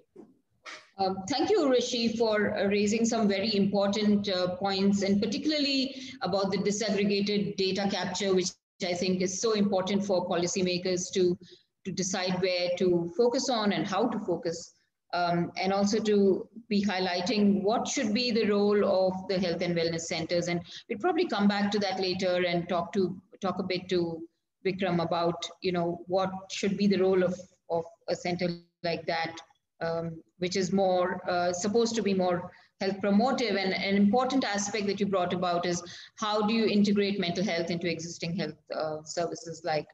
[0.99, 6.51] Um, thank you, Rishi, for uh, raising some very important uh, points, and particularly about
[6.51, 8.51] the disaggregated data capture, which
[8.87, 11.39] I think is so important for policymakers to,
[11.87, 14.75] to decide where to focus on and how to focus.
[15.13, 19.77] Um, and also to be highlighting what should be the role of the health and
[19.77, 20.47] wellness centers.
[20.47, 24.23] And we'll probably come back to that later and talk to talk a bit to
[24.65, 27.39] Vikram about you know what should be the role of,
[27.71, 28.49] of a center
[28.83, 29.37] like that,
[29.81, 32.51] um, which is more uh, supposed to be more
[32.81, 33.57] health promotive.
[33.63, 35.83] And an important aspect that you brought about is
[36.17, 39.87] how do you integrate mental health into existing health uh, services like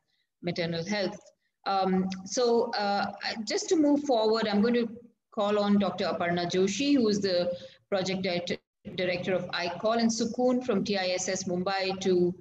[0.42, 1.18] maternal health.
[1.66, 3.12] Um, so uh,
[3.44, 4.88] just to move forward, I'm going to
[5.34, 6.04] call on Dr.
[6.04, 7.52] Aparna Joshi, who is the
[7.90, 8.56] project director,
[8.94, 12.34] director of iCall, and Sukoon from TISS Mumbai to,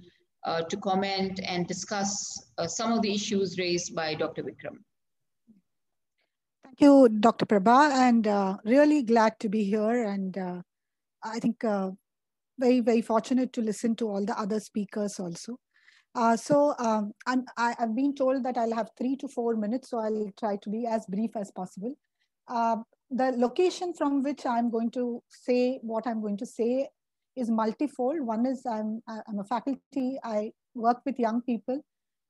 [0.46, 2.12] uh, to comment and discuss
[2.58, 4.44] uh, some of the issues raised by Dr.
[4.44, 4.78] Vikram.
[6.64, 7.46] Thank you, Dr.
[7.46, 10.04] Prabha, and uh, really glad to be here.
[10.04, 10.62] And uh,
[11.24, 11.92] I think uh,
[12.60, 15.58] very, very fortunate to listen to all the other speakers also.
[16.14, 19.90] Uh, so um, I'm, I, have been told that I'll have three to four minutes,
[19.90, 21.94] so I'll try to be as brief as possible.
[23.12, 26.90] The location from which I'm going to say what I'm going to say
[27.36, 28.22] is multifold.
[28.22, 31.82] One is I'm, I'm a faculty, I work with young people.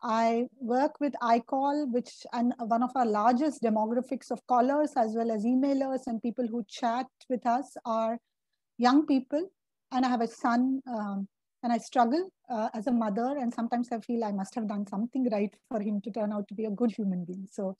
[0.03, 5.31] I work with iCall, which and one of our largest demographics of callers as well
[5.31, 8.19] as emailers and people who chat with us are
[8.77, 9.49] young people.
[9.91, 11.27] And I have a son, um,
[11.63, 13.37] and I struggle uh, as a mother.
[13.39, 16.47] And sometimes I feel I must have done something right for him to turn out
[16.49, 17.47] to be a good human being.
[17.51, 17.75] So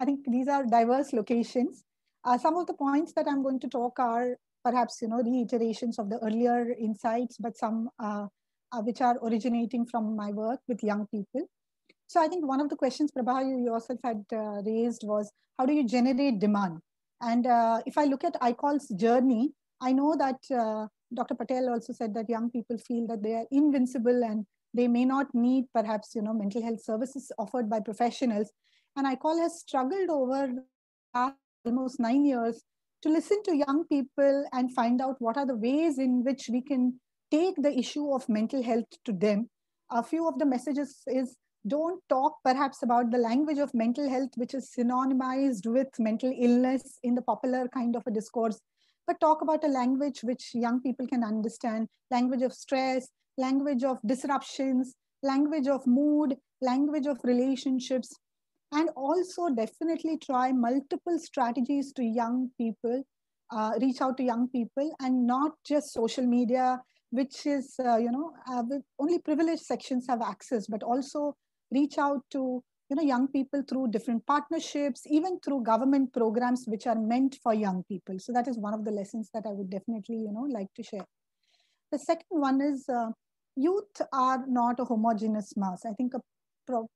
[0.00, 1.84] I think these are diverse locations.
[2.24, 4.36] Uh, some of the points that I'm going to talk are
[4.68, 8.26] perhaps you know reiterations of the earlier insights, but some uh,
[8.72, 11.46] uh which are originating from my work with young people.
[12.06, 15.66] So I think one of the questions, Prabha, you yourself had uh, raised was, how
[15.66, 16.78] do you generate demand?
[17.20, 19.50] And uh, if I look at iCall's journey,
[19.82, 21.34] I know that Dr.
[21.34, 25.34] Patel also said that young people feel that they are invincible and they may not
[25.34, 28.50] need perhaps, you know, mental health services offered by professionals.
[28.96, 30.48] And iCall has struggled over
[31.66, 32.64] almost nine years
[33.02, 36.60] to listen to young people and find out what are the ways in which we
[36.60, 36.98] can
[37.30, 39.48] take the issue of mental health to them.
[39.90, 41.36] A few of the messages is
[41.66, 46.98] don't talk perhaps about the language of mental health, which is synonymized with mental illness
[47.02, 48.60] in the popular kind of a discourse,
[49.06, 53.98] but talk about a language which young people can understand, language of stress, language of
[54.06, 58.14] disruptions, language of mood, language of relationships,
[58.72, 63.02] and also definitely try multiple strategies to young people,
[63.50, 68.10] uh, reach out to young people and not just social media, which is, uh, you
[68.10, 68.62] know, uh,
[68.98, 71.34] only privileged sections have access, but also
[71.70, 76.86] reach out to you know young people through different partnerships even through government programs which
[76.86, 78.18] are meant for young people.
[78.18, 80.82] So that is one of the lessons that i would definitely you know like to
[80.82, 81.04] share.
[81.92, 83.10] The second one is uh,
[83.56, 85.84] youth are not a homogeneous mass.
[85.84, 86.20] I think a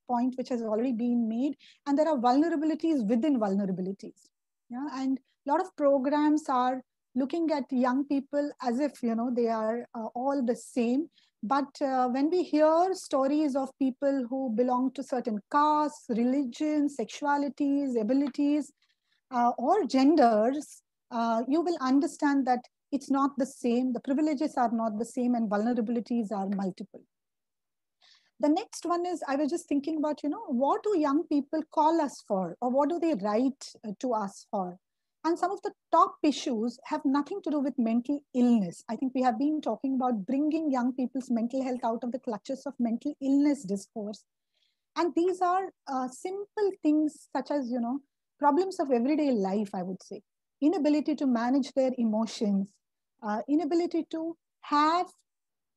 [0.09, 1.57] point which has already been made
[1.87, 4.29] and there are vulnerabilities within vulnerabilities
[4.71, 6.83] yeah and a lot of programs are
[7.15, 11.09] looking at young people as if you know they are uh, all the same
[11.43, 18.01] but uh, when we hear stories of people who belong to certain castes, religions, sexualities,
[18.01, 18.73] abilities,
[19.33, 22.61] uh, or genders, uh, you will understand that
[22.93, 23.93] it's not the same.
[23.93, 27.03] The privileges are not the same and vulnerabilities are multiple.
[28.43, 31.63] The next one is I was just thinking about, you know, what do young people
[31.73, 34.79] call us for or what do they write uh, to us for?
[35.25, 38.83] And some of the top issues have nothing to do with mental illness.
[38.89, 42.19] I think we have been talking about bringing young people's mental health out of the
[42.19, 44.25] clutches of mental illness discourse.
[44.97, 48.01] And these are uh, simple things such as, you know,
[48.41, 50.21] problems of everyday life, I would say.
[50.61, 52.73] Inability to manage their emotions,
[53.23, 55.07] uh, inability to have,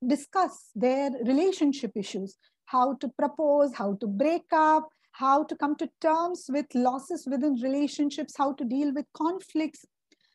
[0.05, 2.35] discuss their relationship issues,
[2.65, 7.55] how to propose, how to break up, how to come to terms with losses within
[7.55, 9.85] relationships, how to deal with conflicts.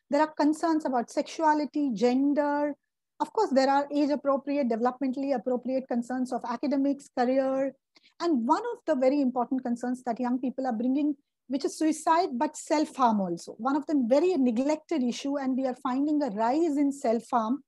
[0.08, 2.74] There are concerns about sexuality, gender.
[3.20, 7.74] Of course, there are age appropriate, developmentally appropriate concerns of academics, career.
[8.20, 11.14] And one of the very important concerns that young people are bringing,
[11.48, 13.52] which is suicide, but self harm also.
[13.58, 17.62] One of the very neglected issue, and we are finding a rise in self harm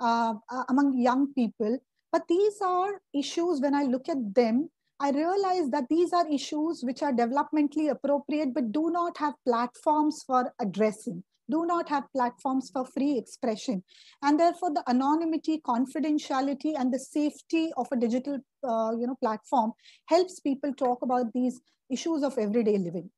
[0.00, 1.78] uh, uh, among young people.
[2.14, 6.84] But these are issues, when I look at them, I realize that these are issues
[6.84, 12.70] which are developmentally appropriate, but do not have platforms for addressing, do not have platforms
[12.70, 13.82] for free expression.
[14.22, 19.72] And therefore the anonymity, confidentiality, and the safety of a digital uh, you know, platform
[20.06, 21.60] helps people talk about these
[21.90, 23.10] issues of everyday living.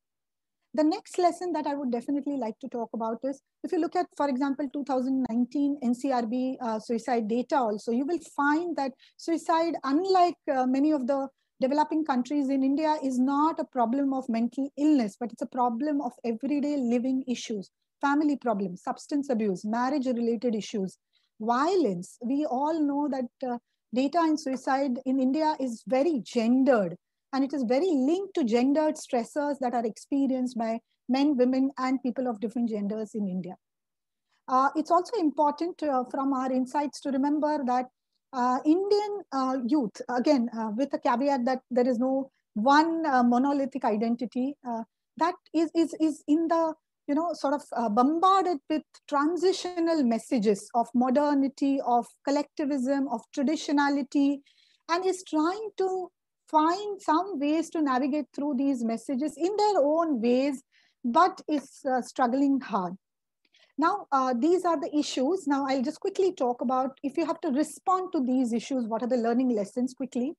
[0.76, 3.96] The next lesson that I would definitely like to talk about is, if you look
[3.96, 10.36] at, for example, 2019 NCRB uh, suicide data also, you will find that suicide, unlike
[10.54, 11.28] uh, many of the
[11.62, 16.02] developing countries in India is not a problem of mental illness, but it's a problem
[16.02, 17.70] of everyday living issues,
[18.02, 20.98] family problems, substance abuse, marriage related issues,
[21.40, 22.18] violence.
[22.22, 23.56] We all know that uh,
[23.94, 26.98] data in suicide in India is very gendered
[27.32, 32.02] and it is very linked to gendered stressors that are experienced by men, women, and
[32.02, 33.56] people of different genders in India.
[34.48, 37.86] Uh, it's also important uh, from our insights to remember that
[38.32, 43.84] uh, Indian uh, youth, again, uh, with a caveat that there is no one monolithic
[43.84, 44.54] identity,
[45.18, 46.74] that is, is, is in the,
[47.06, 54.38] you know, sort of bombarded with transitional messages of modernity, of collectivism, of traditionality,
[54.90, 56.10] and is trying to
[56.48, 60.62] find some ways to navigate through these messages in their own ways,
[61.04, 62.94] but is uh, struggling hard.
[63.78, 65.46] Now, uh, these are the issues.
[65.46, 69.02] Now, I'll just quickly talk about if you have to respond to these issues, what
[69.02, 70.32] are the learning lessons quickly?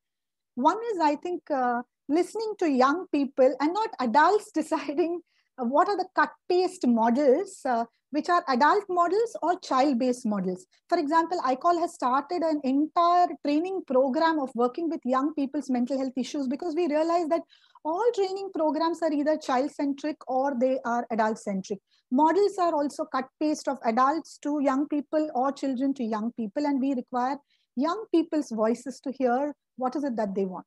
[0.56, 5.20] One is, I think, uh, listening to young people and not adults deciding
[5.58, 10.66] what are the cut paste models uh, which are adult models or child-based models.
[10.88, 15.98] For example, iCall has started an entire training program of working with young people's mental
[15.98, 17.42] health issues because we realize that
[17.84, 21.78] all training programs are either child-centric or they are adult-centric.
[22.10, 26.66] Models are also cut paste of adults to young people or children to young people
[26.66, 27.36] and we require
[27.76, 30.66] young people's voices to hear what is it that they want.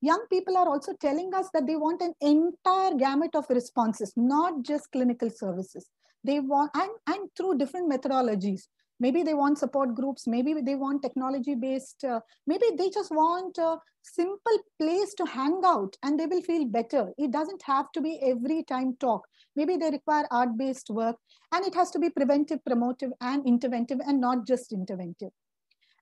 [0.00, 4.62] Young people are also telling us that they want an entire gamut of responses, not
[4.62, 5.88] just clinical services.
[6.24, 8.62] They want and, and through different methodologies.
[8.98, 13.56] Maybe they want support groups maybe they want technology based uh, maybe they just want
[13.56, 17.08] a simple place to hang out and they will feel better.
[17.16, 19.26] It doesn't have to be every time talk.
[19.56, 21.16] Maybe they require art based work
[21.52, 25.30] and it has to be preventive promotive and interventive and not just interventive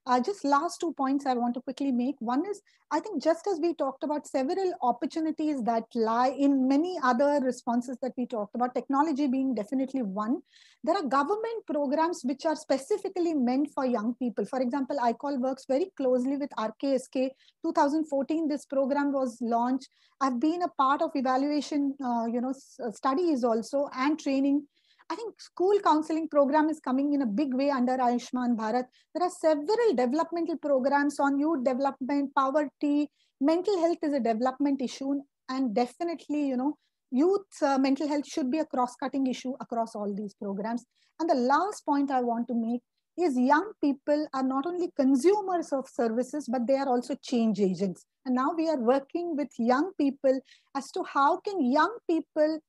[0.09, 2.15] uh, just last two points I want to quickly make.
[2.19, 6.97] One is, I think just as we talked about several opportunities that lie in many
[7.03, 10.41] other responses that we talked about, technology being definitely one,
[10.83, 14.45] there are government programs which are specifically meant for young people.
[14.45, 17.29] For example, iCall works very closely with RKSK.
[17.63, 19.89] 2014, this program was launched.
[20.21, 22.53] I've been a part of evaluation, uh, you know,
[22.91, 24.65] studies also and training
[25.11, 28.85] I think school counseling program is coming in a big way under Ayushman Bharat.
[29.15, 33.09] There are several developmental programs on youth development, poverty,
[33.41, 36.77] mental health is a development issue, and definitely, you know,
[37.11, 40.85] youth uh, mental health should be a cross-cutting issue across all these programs.
[41.19, 42.81] And the last point I want to make
[43.17, 48.05] is young people are not only consumers of services, but they are also change agents.
[48.25, 50.39] And now we are working with young people
[50.75, 52.59] as to how can young people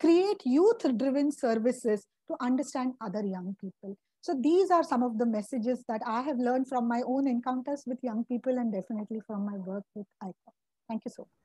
[0.00, 3.96] create youth driven services to understand other young people.
[4.22, 7.84] So these are some of the messages that I have learned from my own encounters
[7.86, 10.54] with young people and definitely from my work with iCall.
[10.88, 11.40] Thank you so much.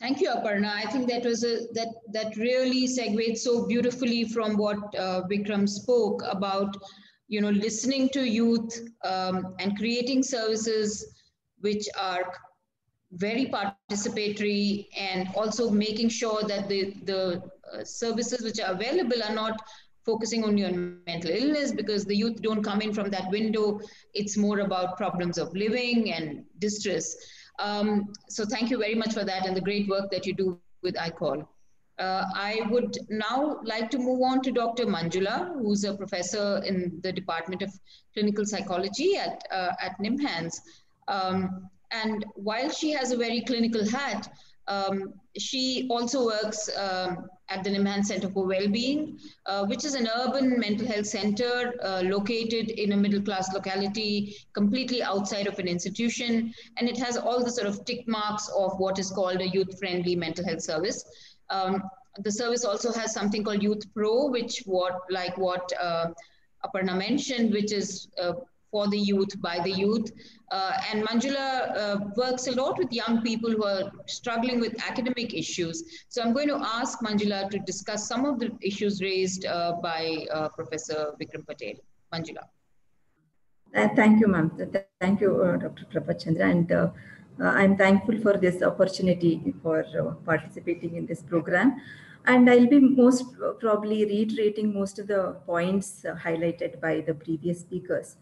[0.00, 0.70] Thank you, Aparna.
[0.74, 5.68] I think that was a that that really segued so beautifully from what uh, Vikram
[5.68, 6.76] spoke about,
[7.26, 11.04] you know, listening to youth um, and creating services
[11.60, 12.32] which are
[13.12, 17.42] very participatory and also making sure that the the
[17.84, 19.60] services which are available are not
[20.04, 23.80] focusing only on mental illness because the youth don't come in from that window.
[24.14, 27.14] It's more about problems of living and distress.
[27.58, 30.58] Um, so thank you very much for that and the great work that you do
[30.82, 31.46] with iCall.
[31.98, 34.86] Uh, I would now like to move on to Dr.
[34.86, 37.70] Manjula, who's a professor in the Department of
[38.14, 40.60] Clinical Psychology at, uh, at NIMHANS.
[41.08, 44.32] Um, and while she has a very clinical hat,
[44.68, 50.08] um, she also works um, at the NIMHANS Center for Wellbeing, uh, which is an
[50.16, 55.66] urban mental health center uh, located in a middle class locality, completely outside of an
[55.66, 56.52] institution.
[56.76, 59.78] And it has all the sort of tick marks of what is called a youth
[59.78, 61.02] friendly mental health service.
[61.48, 61.82] Um,
[62.18, 66.08] the service also has something called Youth Pro, which what like what uh,
[66.64, 68.32] Aparna mentioned, which is uh,
[68.70, 70.10] for the youth, by the youth.
[70.50, 75.34] Uh, and Manjula uh, works a lot with young people who are struggling with academic
[75.34, 75.84] issues.
[76.08, 80.26] So I'm going to ask Manjula to discuss some of the issues raised uh, by
[80.32, 81.74] uh, Professor Vikram Patel.
[82.12, 82.44] Manjula.
[83.74, 84.50] Uh, thank you, ma'am.
[85.00, 85.84] Thank you, uh, Dr.
[85.92, 86.50] Prabhachandra.
[86.50, 86.72] And
[87.38, 89.84] I'm thankful for this opportunity for
[90.24, 91.80] participating in this program.
[92.24, 93.24] And I'll be most
[93.60, 98.16] probably reiterating most of the points highlighted by the previous speakers.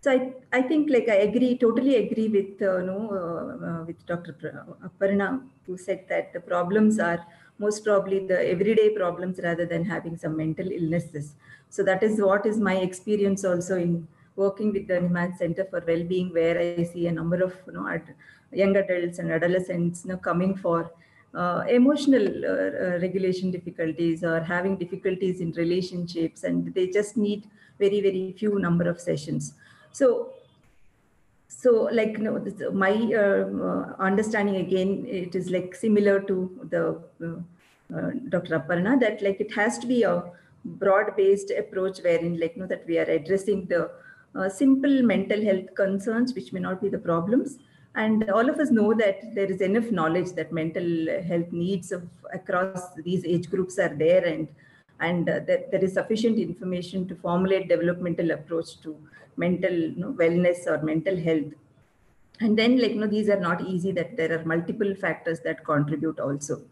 [0.00, 4.04] So I, I think like I agree, totally agree with uh, no, uh, uh, with
[4.06, 4.32] Dr.
[4.84, 7.26] Aparna who said that the problems are
[7.58, 11.34] most probably the everyday problems rather than having some mental illnesses.
[11.68, 15.82] So that is what is my experience also in working with the NIMHANS Center for
[15.84, 18.00] Wellbeing, where I see a number of you know
[18.52, 20.92] young adults and adolescents you know, coming for
[21.34, 27.50] uh, emotional uh, uh, regulation difficulties or having difficulties in relationships, and they just need
[27.80, 29.54] very very few number of sessions.
[29.92, 30.32] So,
[31.48, 37.96] so like know, this, my uh, understanding again, it is like similar to the uh,
[37.96, 38.58] uh Dr.
[38.58, 40.24] Aparna that like it has to be a
[40.64, 43.90] broad-based approach wherein like you know that we are addressing the
[44.34, 47.58] uh, simple mental health concerns which may not be the problems
[47.94, 50.88] and all of us know that there is enough knowledge that mental
[51.22, 54.48] health needs of across these age groups are there and
[55.00, 58.96] and uh, that there is sufficient information to formulate developmental approach to
[59.38, 61.52] mental you know, wellness or mental health.
[62.40, 65.64] And then like you know these are not easy that there are multiple factors that
[65.64, 66.62] contribute also.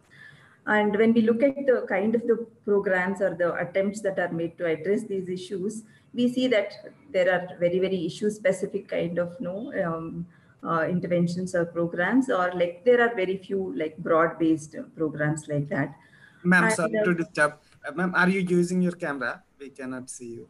[0.67, 4.33] And when we look at the kind of the programs or the attempts that are
[4.33, 5.85] made to address these issues
[6.17, 6.73] we see that
[7.13, 10.27] there are very very issue specific kind of you know um,
[10.65, 15.69] uh, interventions or programs or like there are very few like broad based programs like
[15.69, 15.95] that.
[16.43, 17.55] Ma'am sorry uh, to disturb.
[17.87, 19.43] Uh, ma'am are you using your camera?
[19.61, 20.49] We cannot see you.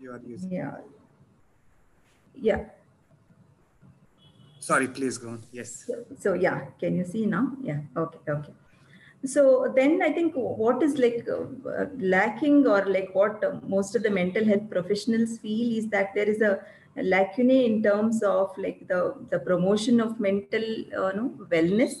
[0.00, 0.76] You are using yeah
[2.40, 2.64] yeah.
[4.58, 5.42] Sorry please go on.
[5.52, 5.84] Yes.
[5.86, 6.66] So, so, yeah.
[6.78, 7.52] Can you see now?
[7.62, 7.80] Yeah.
[7.96, 8.52] Okay okay.
[9.24, 14.02] So then i think what is like uh, lacking or like what uh, most of
[14.02, 16.52] the mental health professionals feel is that there is a,
[16.96, 20.64] a lacunae in terms of like the the promotion of mental
[20.96, 21.92] uh, no, wellness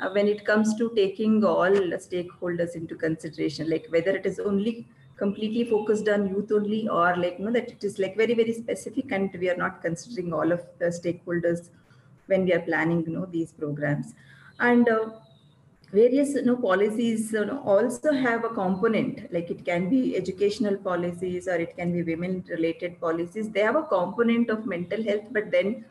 [0.00, 1.76] uh, when it comes to taking all
[2.08, 7.38] stakeholders into consideration like whether it is only completely focused on youth only or like
[7.38, 10.50] you know that it is like very very specific and we are not considering all
[10.50, 11.68] of the stakeholders
[12.26, 14.14] when we are planning you know these programs.
[14.58, 15.10] And uh,
[15.92, 19.32] various you know, policies you know, also have a component.
[19.32, 23.50] Like it can be educational policies or it can be women related policies.
[23.50, 25.84] They have a component of mental health but then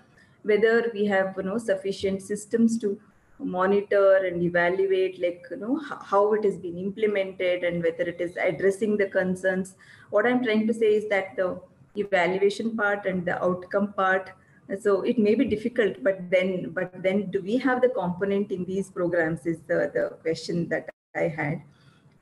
[0.44, 3.00] whether we have you know sufficient systems to
[3.44, 5.80] monitor and evaluate like you know
[6.12, 9.76] how it has been implemented and whether it is addressing the concerns.
[10.10, 11.60] What i'm trying to say is that the
[11.96, 14.32] evaluation part and the outcome part
[14.80, 18.64] so it may be difficult but then but then do we have the component in
[18.64, 21.62] these programs is the the question that i had.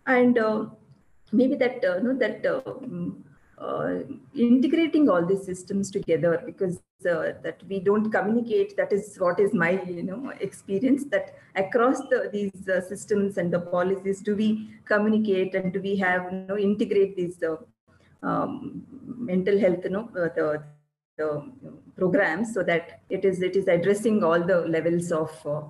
[0.08, 0.66] And uh,
[1.32, 3.22] maybe that uh, no that uh, mm,
[3.58, 4.00] uh
[4.34, 9.54] integrating all these systems together because uh, that we don't communicate that is what is
[9.54, 14.70] my you know experience that across the, these uh, systems and the policies do we
[14.86, 17.42] communicate and do we have you know integrate these
[18.24, 18.84] um,
[19.18, 20.64] mental health you know the
[21.18, 21.44] the
[21.98, 25.62] programs so that it is it is addressing all the levels of uh,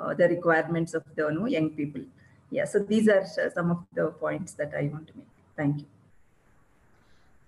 [0.00, 2.02] uh, the requirements of the you know, young people.
[2.50, 3.24] Yeah, so these are
[3.54, 5.26] some of the points that I want to make.
[5.56, 5.91] Thank you.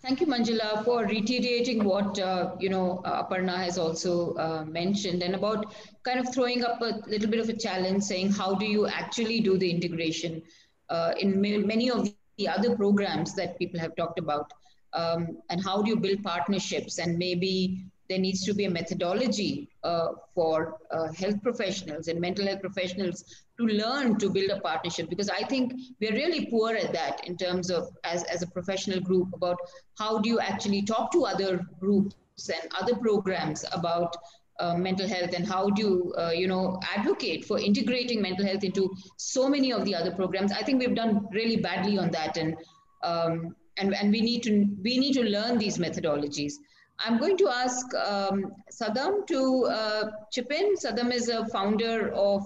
[0.05, 5.23] Thank you, Manjula, for reiterating what uh, you know uh, Aparna has also uh, mentioned,
[5.23, 8.67] and about kind of throwing up a little bit of a challenge, saying how do
[8.67, 10.43] you actually do the integration
[10.91, 14.53] uh, in many of the other programs that people have talked about
[14.93, 19.69] um, and how do you build partnerships and maybe there needs to be a methodology
[19.83, 23.25] uh, for uh, health professionals and mental health professionals
[23.59, 27.37] to learn to build a partnership because i think we're really poor at that in
[27.37, 29.57] terms of as, as a professional group about
[29.99, 32.15] how do you actually talk to other groups
[32.49, 34.17] and other programs about
[34.61, 38.63] uh, mental health and how do you uh, you know advocate for integrating mental health
[38.63, 42.37] into so many of the other programs i think we've done really badly on that
[42.37, 42.57] and
[43.03, 46.55] um, and, and we need to we need to learn these methodologies.
[46.99, 50.77] I'm going to ask um, Sadam to uh, chip in.
[50.77, 52.45] Sadam is a founder of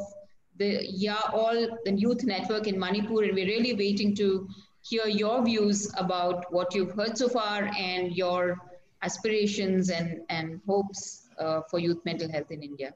[0.56, 4.48] the Ya All the Youth Network in Manipur, and we're really waiting to
[4.82, 8.58] hear your views about what you've heard so far and your
[9.02, 12.94] aspirations and, and hopes uh, for youth mental health in India.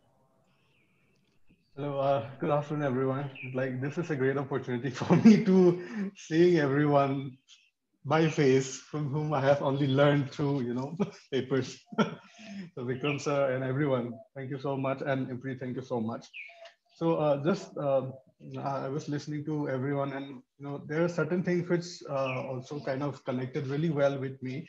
[1.76, 3.30] Hello, uh, good afternoon, everyone.
[3.54, 7.38] Like this is a great opportunity for me to seeing everyone
[8.04, 10.96] by face from whom I have only learned through, you know,
[11.32, 11.78] papers.
[11.98, 15.02] so Vikram sir and everyone, thank you so much.
[15.04, 16.26] And Impri, thank you so much.
[16.96, 18.10] So uh, just, uh,
[18.60, 20.26] I was listening to everyone and,
[20.58, 24.42] you know, there are certain things which uh, also kind of connected really well with
[24.42, 24.66] me.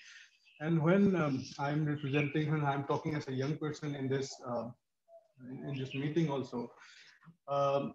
[0.60, 4.70] And when um, I'm representing, when I'm talking as a young person in this, uh,
[5.68, 6.72] in this meeting also,
[7.50, 7.94] um,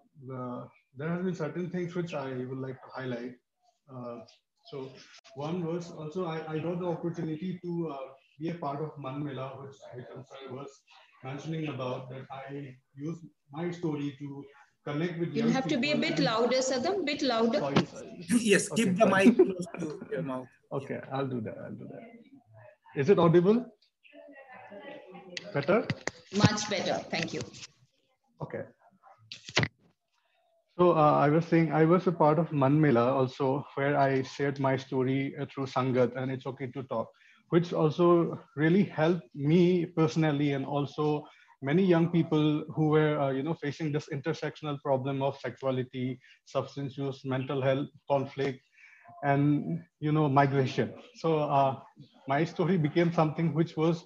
[0.97, 3.35] there have been certain things which I would like to highlight.
[4.71, 4.91] So
[5.35, 7.97] one was also I, I got the opportunity to uh,
[8.39, 10.69] be a part of Mann Mela, which Vikram sir was
[11.25, 13.19] mentioning about that I use
[13.51, 14.45] my story to
[14.87, 15.35] connect with.
[15.35, 17.05] You have to be a bit louder, Sadam.
[17.07, 17.61] Bit louder.
[17.61, 18.25] Sorry, sorry.
[18.53, 18.85] yes, okay.
[18.85, 20.49] keep the mic close to your mouth.
[20.73, 21.57] Okay, I'll do that.
[21.65, 23.01] I'll do that.
[23.01, 23.65] Is it audible?
[25.55, 25.87] Better.
[26.37, 26.99] Much better.
[27.11, 27.41] Thank you.
[28.43, 28.65] Okay.
[30.79, 34.23] So uh, I was saying I was a part of Mann Mela also, where I
[34.23, 37.09] shared my story uh, through Sangath, and it's okay to talk,
[37.51, 41.27] which also really helped me personally, and also
[41.63, 46.97] many young people who were uh, you know facing this intersectional problem of sexuality, substance
[46.97, 48.61] use, mental health, conflict,
[49.25, 50.93] and you know migration.
[51.17, 51.77] So uh,
[52.29, 54.05] my story became something which was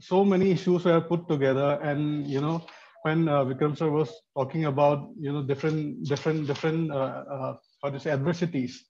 [0.00, 2.64] so many issues were put together, and you know
[3.08, 7.52] when uh, Vikram sir was talking about you know different different different uh, uh,
[7.82, 8.84] how to say adversities.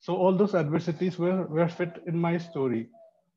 [0.00, 2.82] So all those adversities were were fit in my story.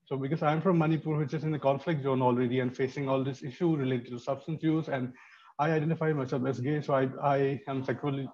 [0.09, 3.23] So because I'm from Manipur, which is in the conflict zone already and facing all
[3.23, 5.13] this issue related to substance use, and
[5.65, 7.03] I identify myself as gay, so I,
[7.36, 8.27] I am sexually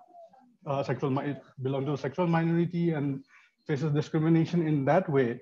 [0.67, 1.11] uh, sexual
[1.61, 3.23] belong to a sexual minority and
[3.67, 5.41] faces discrimination in that way.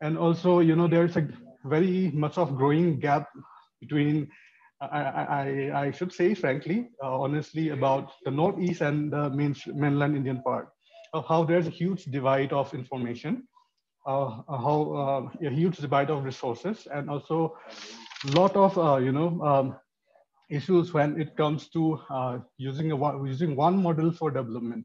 [0.00, 1.28] And also, you know, there's a
[1.64, 3.28] very much of growing gap
[3.80, 4.28] between
[4.80, 10.16] I, I, I should say, frankly, uh, honestly, about the Northeast and the main, mainland
[10.16, 10.68] Indian part,
[11.14, 13.48] of how there's a huge divide of information,
[14.06, 17.56] uh, how uh, a huge divide of resources, and also
[18.26, 19.76] a lot of, uh, you know, um,
[20.50, 24.84] issues when it comes to uh, using, a, using one model for development.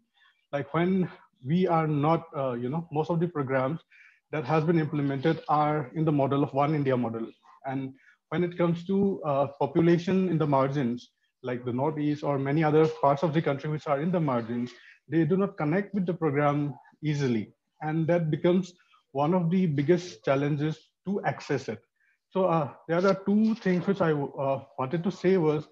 [0.53, 1.09] Like when
[1.45, 3.81] we are not, uh, you know, most of the programs
[4.31, 7.27] that has been implemented are in the model of one India model.
[7.65, 7.93] And
[8.31, 11.11] when it comes to uh, population in the margins,
[11.43, 14.71] like the Northeast or many other parts of the country which are in the margins,
[15.09, 16.73] they do not connect with the program
[17.03, 17.53] easily.
[17.81, 18.73] And that becomes
[19.11, 21.81] one of the biggest challenges to access it.
[22.29, 25.67] So uh, there are two things which I uh, wanted to say was,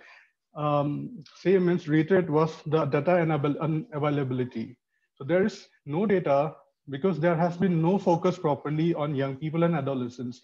[0.58, 4.76] um, say means reiterate was the data unavailability.
[5.16, 6.56] So there is no data
[6.90, 10.42] because there has been no focus properly on young people and adolescents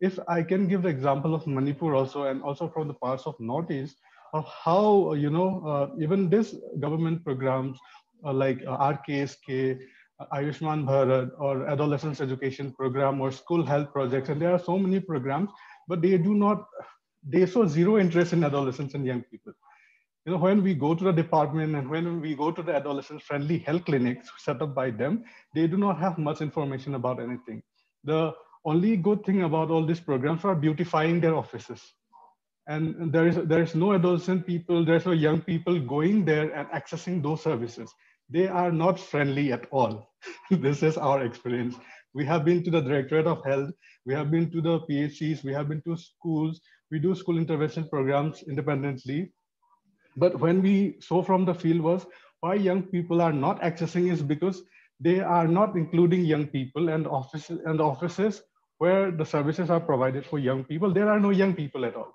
[0.00, 3.38] if I can give the example of Manipur also, and also from the parts of
[3.38, 3.96] Northeast,
[4.32, 7.78] of how, you know, uh, even this government programs
[8.24, 9.78] uh, like uh, RKSK,
[10.20, 14.78] uh, Ayushman Bharat, or adolescence education program, or school health projects, and there are so
[14.78, 15.50] many programs,
[15.88, 16.64] but they do not,
[17.26, 19.52] they show zero interest in adolescents and young people.
[20.26, 23.58] You know, when we go to the department and when we go to the adolescent-friendly
[23.58, 25.24] health clinics set up by them,
[25.54, 27.62] they do not have much information about anything.
[28.04, 28.32] The
[28.64, 31.82] only good thing about all these programs are beautifying their offices.
[32.68, 36.68] And there is, there is no adolescent people, there's no young people going there and
[36.68, 37.92] accessing those services.
[38.28, 40.12] They are not friendly at all.
[40.50, 41.74] this is our experience.
[42.14, 43.70] We have been to the Directorate of Health,
[44.04, 47.88] we have been to the PHCs, we have been to schools, we do school intervention
[47.88, 49.32] programs independently.
[50.16, 52.06] But when we saw from the field was
[52.40, 54.62] why young people are not accessing is because
[54.98, 58.42] they are not including young people and offices and offices
[58.80, 62.12] where the services are provided for young people, there are no young people at all.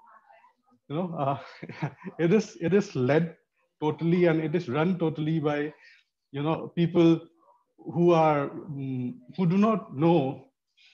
[0.89, 1.37] You know, uh,
[2.19, 3.35] it is it is led
[3.81, 5.73] totally and it is run totally by,
[6.31, 7.19] you know, people
[7.77, 10.45] who are um, who do not know,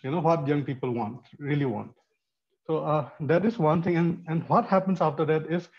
[0.04, 1.92] you know, what young people want really want.
[2.68, 5.70] So uh, that is one thing, and and what happens after that is,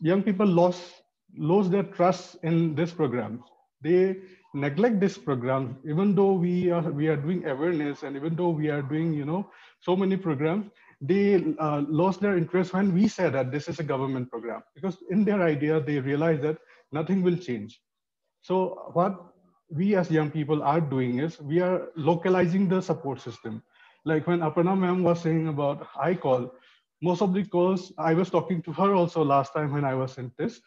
[0.00, 1.02] young people lost
[1.36, 3.44] lose their trust in this program.
[3.82, 4.16] They
[4.60, 8.68] neglect this program, even though we are we are doing awareness and even though we
[8.68, 9.50] are doing you know
[9.80, 13.82] so many programs, they uh, lost their interest when we said that this is a
[13.84, 16.58] government program because in their idea they realize that
[16.92, 17.80] nothing will change.
[18.42, 19.14] So what
[19.70, 23.62] we as young people are doing is we are localizing the support system.
[24.04, 26.50] Like when Aparna ma'am was saying about iCall,
[27.02, 30.18] most of the calls I was talking to her also last time when I was
[30.18, 30.60] in this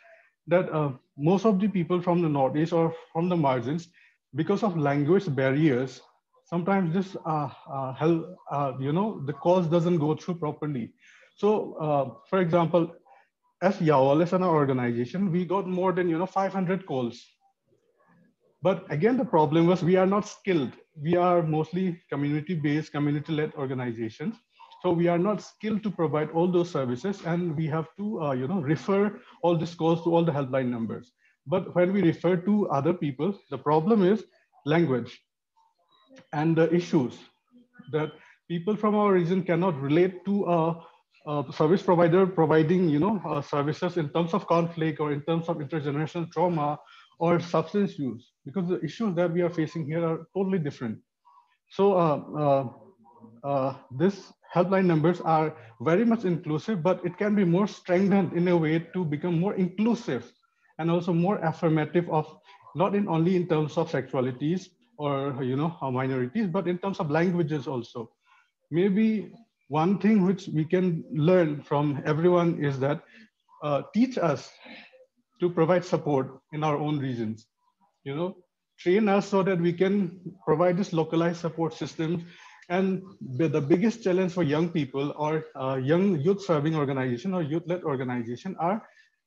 [0.47, 3.89] that uh, most of the people from the Northeast or from the margins,
[4.35, 6.01] because of language barriers,
[6.45, 10.93] sometimes this, uh, uh, hell, uh, you know, the cause doesn't go through properly.
[11.35, 12.93] So, uh, for example,
[13.61, 17.23] as Ya_All, as an organization, we got more than, you know, 500 calls.
[18.61, 20.71] But again, the problem was we are not skilled.
[20.95, 24.35] We are mostly community-based, community-led organizations.
[24.81, 28.31] So we are not skilled to provide all those services and we have to, uh,
[28.31, 31.11] you know, refer all these calls to all the helpline numbers.
[31.45, 34.23] But when we refer to other people, the problem is
[34.65, 35.19] language
[36.33, 37.17] and the issues
[37.91, 38.11] that
[38.47, 40.85] people from our region cannot relate to a,
[41.27, 45.47] a service provider providing, you know, uh, services in terms of conflict or in terms
[45.47, 46.79] of intergenerational trauma
[47.19, 50.97] or substance use, because the issues that we are facing here are totally different.
[51.69, 52.69] So uh, uh,
[53.43, 58.47] uh this helpline numbers are very much inclusive, but it can be more strengthened in
[58.47, 60.31] a way to become more inclusive
[60.79, 62.27] and also more affirmative of
[62.75, 67.09] not in only in terms of sexualities or you know minorities, but in terms of
[67.09, 68.11] languages also.
[68.69, 69.33] Maybe
[69.67, 73.03] one thing which we can learn from everyone is that
[73.63, 74.51] uh, teach us
[75.39, 77.47] to provide support in our own regions.
[78.03, 78.37] You know,
[78.79, 82.23] train us so that we can provide this localized support systems
[82.71, 83.03] and
[83.51, 87.83] the biggest challenge for young people or uh, young youth serving organization or youth led
[87.83, 88.81] organization are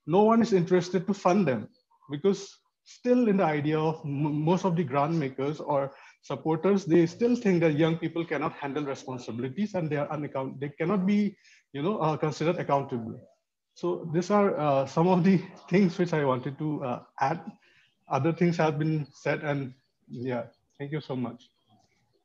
[0.07, 1.69] no one is interested to fund them
[2.11, 5.93] because still in the idea of most of the grant makers or
[6.23, 10.71] supporters, they still think that young people cannot handle responsibilities and they are unaccount they
[10.71, 11.37] cannot be,
[11.73, 13.21] you know, uh, considered accountable.
[13.75, 15.41] So these are uh, some of the
[15.71, 17.41] things which I wanted to uh, add.
[18.09, 19.75] Other things have been said and
[20.09, 20.45] yeah,
[20.79, 21.51] thank you so much.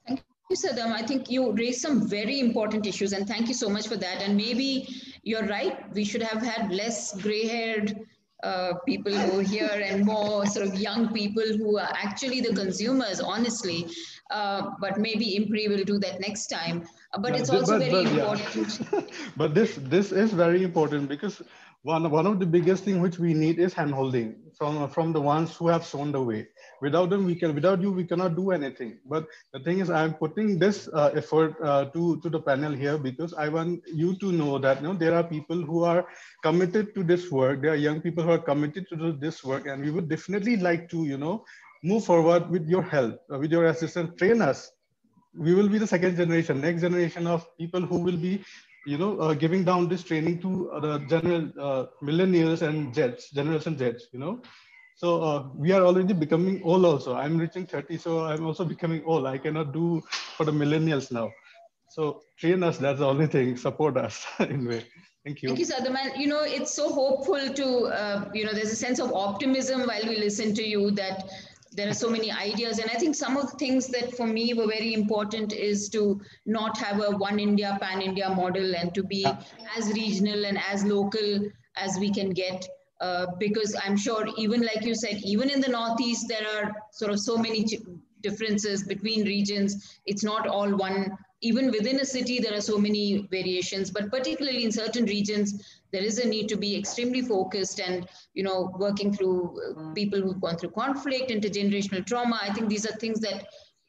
[0.07, 0.91] Thank you, Sadam.
[0.91, 4.23] I think you raised some very important issues and thank you so much for that.
[4.23, 4.87] And maybe
[5.21, 7.99] you're right, we should have had less gray haired
[8.41, 12.53] uh, people who are here and more sort of young people who are actually the
[12.55, 13.87] consumers, honestly.
[14.31, 16.87] Uh, but maybe IMPRI will do that next time.
[17.13, 18.79] Uh, but it's also but, very but, important.
[18.91, 19.01] Yeah.
[19.37, 21.41] but this this is very important because
[21.83, 25.55] one one of the biggest thing which we need is handholding from from the ones
[25.55, 26.45] who have shown the way.
[26.81, 28.99] Without them we can without you we cannot do anything.
[29.05, 32.97] But the thing is i'm putting this uh, effort uh, to to the panel here
[32.97, 36.05] because i want you to know that you know there are people who are
[36.43, 37.61] committed to this work.
[37.61, 39.67] There are young people who are committed to this work.
[39.67, 41.45] And we would definitely like to you know
[41.83, 44.17] move forward with your help uh, with your assistance.
[44.17, 44.71] Train us.
[45.33, 48.43] We will be the second generation next generation of people who will be
[48.85, 53.29] you know uh, giving down this training to uh, the general uh, millennials and jets
[53.31, 54.41] generation jets you know
[54.99, 57.15] so uh, we are already becoming old also.
[57.15, 59.25] I'm reaching 30, so I'm also becoming old.
[59.25, 60.01] I cannot do
[60.35, 61.31] for the millennials now.
[61.87, 64.83] So train us, that's the only thing, support us in way.
[65.23, 65.55] Thank you.
[65.55, 66.17] Thank you, Sadhaman.
[66.17, 70.03] You know, it's so hopeful to, uh, you know, there's a sense of optimism while
[70.03, 71.29] we listen to you that
[71.79, 72.79] there are so many ideas.
[72.79, 76.19] And I think some of the things that for me were very important is to
[76.45, 79.25] not have a one India, pan India model and to be
[79.77, 81.39] as regional and as local
[81.77, 82.67] as we can get.
[82.99, 87.11] Uh, because I'm sure even like you said, even in the Northeast, there are sort
[87.13, 87.65] of so many
[88.21, 89.97] differences between regions.
[90.05, 94.65] It's not all one, even within a city, there are so many variations, but particularly
[94.65, 99.13] in certain regions, there is a need to be extremely focused and, you know, working
[99.13, 102.39] through uh, people who've gone through conflict, intergenerational trauma.
[102.41, 103.47] I think these are things that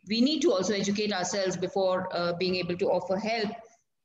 [0.09, 3.51] we need to also educate ourselves before uh, being able to offer help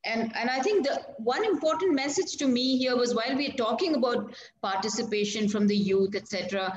[0.06, 3.96] and and i think the one important message to me here was while we're talking
[3.96, 6.74] about participation from the youth etc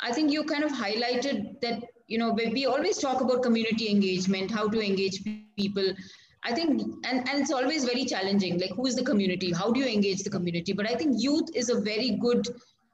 [0.00, 4.50] i think you kind of highlighted that you know we always talk about community engagement
[4.50, 5.22] how to engage
[5.56, 5.92] people.
[6.44, 9.52] I think and, and it's always very challenging like who is the community?
[9.52, 10.72] How do you engage the community?
[10.72, 12.46] But i think youth is a very good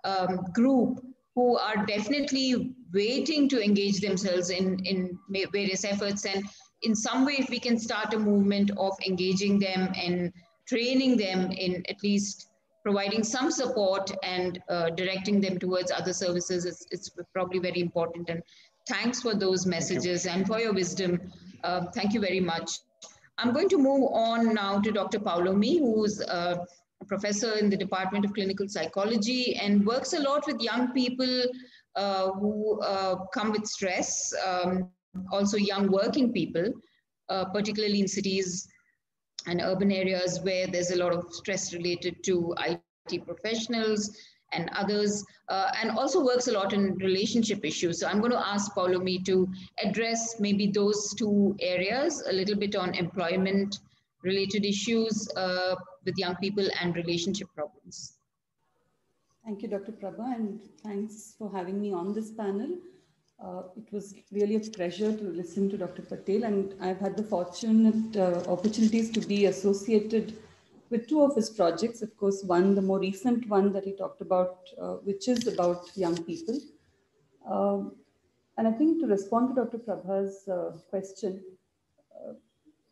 [0.04, 1.04] um, group
[1.34, 5.18] who are definitely waiting to engage themselves in in
[5.52, 6.24] various efforts.
[6.24, 6.44] And
[6.82, 10.32] in some way, if we can start a movement of engaging them and
[10.66, 12.48] training them in at least
[12.82, 18.28] providing some support and uh, directing them towards other services, it's, it's, probably very important.
[18.28, 18.42] And
[18.88, 21.20] thanks for those messages and for your wisdom.
[21.64, 22.70] Uh, thank you very much.
[23.38, 25.18] I'm going to move on now to Dr.
[25.18, 26.64] Paulomi, who's a
[27.06, 31.44] professor in the Department of Clinical Psychology and works a lot with young people
[31.96, 34.32] uh, who uh, come with stress.
[34.46, 34.90] Um,
[35.30, 36.72] also young working people,
[37.28, 38.66] uh, particularly in cities
[39.46, 44.16] and urban areas where there's a lot of stress related to IT professionals
[44.52, 48.00] and others, uh, and also works a lot in relationship issues.
[48.00, 49.48] So I'm going to ask Paulomi to
[49.82, 53.78] address maybe those two areas, a little bit on employment
[54.22, 55.74] related issues uh,
[56.04, 58.18] with young people and relationship problems.
[59.44, 59.92] Thank you, Dr.
[59.92, 62.78] Prabha, and thanks for having me on this panel.
[63.44, 66.02] Uh, it was really a pleasure to listen to Dr.
[66.02, 70.34] Patel, and I've had the fortunate uh, opportunities to be associated
[70.92, 72.02] with two of his projects.
[72.02, 75.90] Of course, one, the more recent one that he talked about, uh, which is about
[75.96, 76.60] young people.
[77.48, 77.96] Um,
[78.56, 79.78] and I think to respond to Dr.
[79.78, 81.42] Prabha's uh, question,
[82.14, 82.34] uh,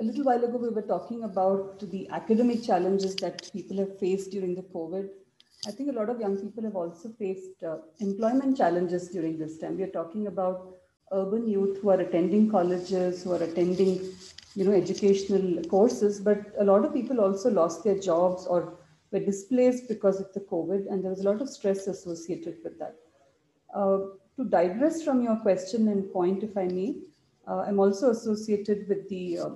[0.00, 4.30] a little while ago we were talking about the academic challenges that people have faced
[4.32, 5.10] during the COVID
[5.66, 9.58] I think a lot of young people have also faced uh, employment challenges during this
[9.58, 9.76] time.
[9.76, 10.76] We are talking about
[11.12, 14.00] urban youth who are attending colleges, who are attending,
[14.54, 18.78] you know, educational courses, but a lot of people also lost their jobs or
[19.12, 22.78] were displaced because of the COVID, and there was a lot of stress associated with
[22.78, 22.96] that.
[23.74, 23.98] Uh,
[24.36, 26.96] to digress from your question and point, if I may,
[27.46, 29.50] uh, I'm also associated with the uh,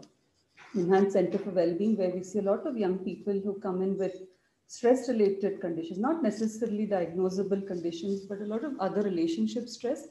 [0.74, 3.96] NIMHANS Center for Wellbeing, where we see a lot of young people who come in
[3.96, 4.22] with
[4.66, 10.08] stress related conditions, not necessarily diagnosable conditions, but a lot of other relationship stress.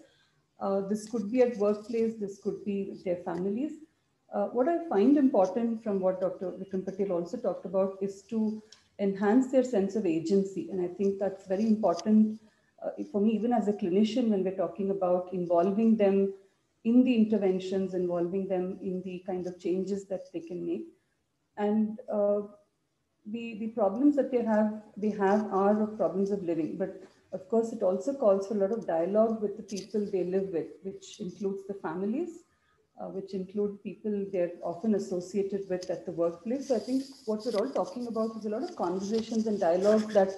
[0.60, 3.74] Uh, this could be at workplace, this could be their families.
[4.34, 6.52] Uh, what I find important from what Dr.
[6.52, 8.64] Vikram Patel also talked about is to
[9.00, 10.70] enhance their sense of agency.
[10.72, 12.40] And I think that's very important
[12.84, 16.34] uh, for me, even as a clinician, when we're talking about involving them
[16.84, 20.88] in the interventions, involving them in the kind of changes that they can make.
[21.56, 22.42] And uh,
[23.28, 26.78] the, the problems that they have, they have are problems of living.
[26.78, 30.24] But of course, it also calls for a lot of dialogue with the people they
[30.24, 32.44] live with, which includes the families,
[33.00, 36.68] uh, which include people they're often associated with at the workplace.
[36.68, 40.14] So I think what we're all talking about is a lot of conversations and dialogues
[40.14, 40.32] that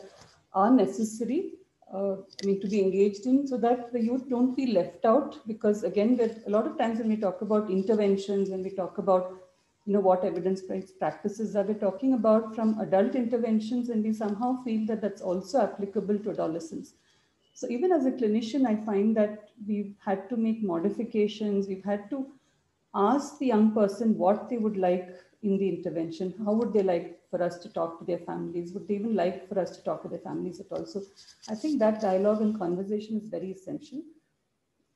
[0.53, 1.55] are necessary
[1.93, 5.45] uh, I mean, to be engaged in so that the youth don't feel left out
[5.47, 9.33] because again, a lot of times when we talk about interventions, when we talk about,
[9.85, 14.63] you know, what evidence-based practices are we talking about from adult interventions and we somehow
[14.63, 16.93] feel that that's also applicable to adolescents.
[17.53, 21.67] So even as a clinician, I find that we've had to make modifications.
[21.67, 22.25] We've had to
[22.95, 25.09] ask the young person what they would like
[25.43, 26.33] in the intervention.
[26.43, 28.73] How would they like for us to talk to their families?
[28.73, 30.85] Would they even like for us to talk to their families at all?
[30.85, 31.03] So
[31.49, 34.01] I think that dialogue and conversation is very essential.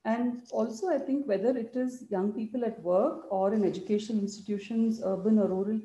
[0.06, 5.02] And also, I think whether it is young people at work or in education institutions,
[5.04, 5.80] urban or rural,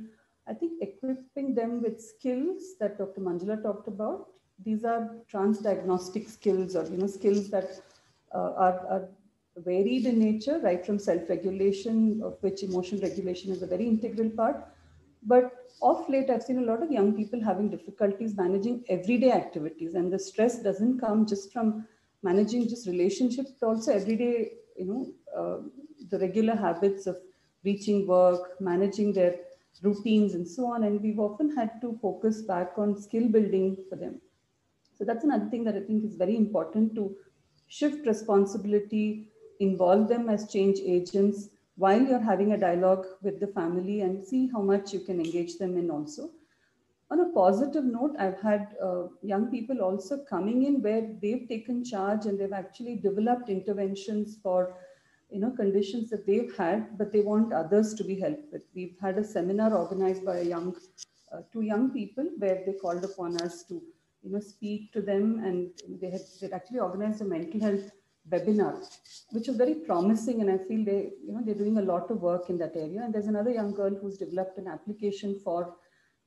[0.47, 3.20] I think equipping them with skills that Dr.
[3.20, 4.28] Manjula talked about,
[4.65, 7.81] these are transdiagnostic skills or you know skills that
[8.32, 9.09] uh, are, are
[9.57, 14.67] varied in nature, right from self-regulation, of which emotion regulation is a very integral part.
[15.23, 15.53] But
[15.83, 20.13] of late, I've seen a lot of young people having difficulties managing everyday activities, and
[20.13, 21.87] the stress doesn't come just from
[22.23, 25.59] managing just relationships, but also everyday, you know, uh,
[26.11, 27.17] the regular habits of
[27.65, 29.37] reaching work, managing their
[29.83, 30.85] routines, and so on.
[30.85, 34.21] And we've often had to focus back on skill building for them.
[34.97, 37.17] So that's another thing that I think is very important to
[37.67, 44.03] shift responsibility involve them as change agents while you're having a dialogue with the family
[44.03, 46.31] and see how much you can engage them in also.
[47.11, 51.85] On a positive note, I've had uh, young people also coming in where they've taken
[51.85, 54.77] charge and they've actually developed interventions for
[55.31, 58.63] you know conditions that they've had, but they want others to be helped with.
[58.75, 60.77] We've had a seminar organized by a young,
[61.33, 63.83] uh, two young people where they called upon us to
[64.23, 65.71] you know speak to them and
[66.01, 67.91] they had they actually organized a mental health
[68.31, 68.75] webinar,
[69.31, 70.41] which is very promising.
[70.41, 73.03] And I feel they, you know, they're doing a lot of work in that area.
[73.03, 75.77] And there's another young girl who's developed an application for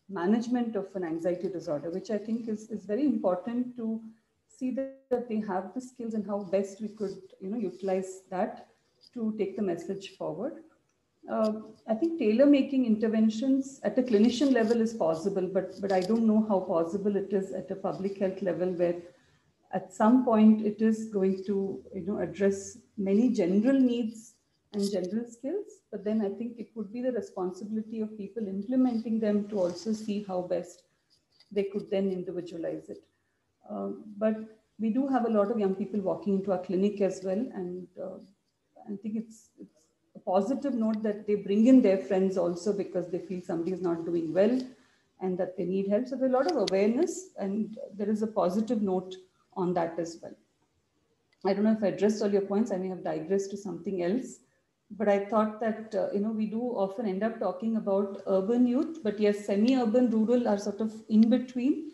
[0.09, 4.01] management of an anxiety disorder, which I think is, is very important to
[4.47, 8.67] see that they have the skills and how best we could, you know, utilize that
[9.13, 10.63] to take the message forward.
[11.29, 11.53] Uh,
[11.89, 16.25] I think tailor making interventions at a clinician level is possible, but, but I don't
[16.25, 18.95] know how possible it is at a public health level where
[19.77, 21.57] at some point it is going to
[21.97, 22.77] you know address
[23.09, 24.33] many general needs
[24.73, 25.67] and general skills.
[25.91, 29.93] But then i think it would be the responsibility of people implementing them to also
[29.93, 30.83] see how best
[31.51, 33.03] they could then individualize it.
[33.69, 34.35] Um, but
[34.79, 37.43] we do have a lot of young people walking into our clinic as well.
[37.59, 38.17] And uh,
[38.85, 39.77] i think it's, it's
[40.15, 43.81] a positive note that they bring in their friends also because they feel somebody is
[43.81, 44.59] not doing well
[45.21, 46.07] and that they need help.
[46.07, 49.15] So there's a lot of awareness and there is a positive note
[49.57, 50.35] on that as well.
[51.45, 52.71] I don't know if I addressed all your points.
[52.71, 54.39] I may have digressed to something else,
[54.91, 58.67] but I thought that uh, you know we do often end up talking about urban
[58.67, 61.91] youth, but yes, semi-urban, rural are sort of in between.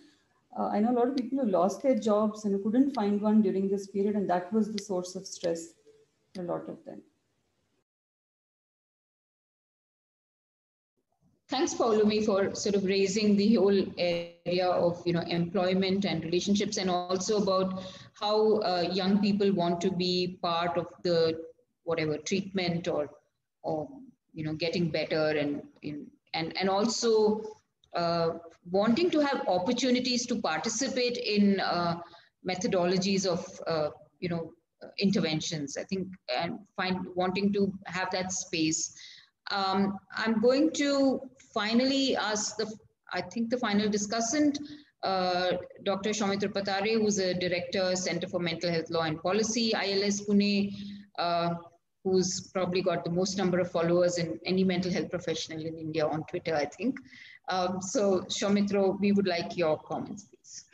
[0.58, 3.42] Uh, I know a lot of people who lost their jobs and couldn't find one
[3.42, 5.74] during this period, and that was the source of stress
[6.36, 7.02] for a lot of them.
[11.54, 13.80] thanks Paulomi for sort of raising the whole
[14.46, 17.82] area of you know employment and relationships and also about
[18.20, 21.40] how uh, young people want to be part of the
[21.84, 23.10] whatever treatment or
[23.64, 23.88] or
[24.34, 27.42] you know getting better and in, and and also
[27.96, 28.32] uh,
[28.72, 31.96] wanting to have opportunities to participate in uh,
[32.48, 33.90] methodologies of uh,
[34.20, 34.52] you know
[35.00, 36.08] interventions i think
[36.38, 38.94] and find wanting to have that space.
[39.52, 41.22] Um, I'm going to
[41.54, 42.74] finally ask the,
[43.14, 44.58] I think the final discussant,
[45.04, 45.54] uh,
[45.84, 46.12] Dr.
[46.12, 50.74] Soumitra Pathare, who's a director, Center for Mental Health Law and Policy, ILS Pune,
[51.20, 51.56] uh,
[52.04, 56.06] who's probably got the most number of followers in any mental health professional in India
[56.06, 56.98] on Twitter, I think.
[57.50, 60.66] Um, so Soumitra, we would like your comments, please.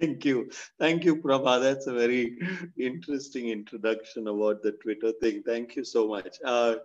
[0.00, 0.50] Thank you.
[0.80, 1.60] Thank you, Prabha.
[1.60, 2.38] That's a very
[2.76, 5.42] interesting introduction about the Twitter thing.
[5.44, 6.38] Thank you so much.
[6.44, 6.76] Uh,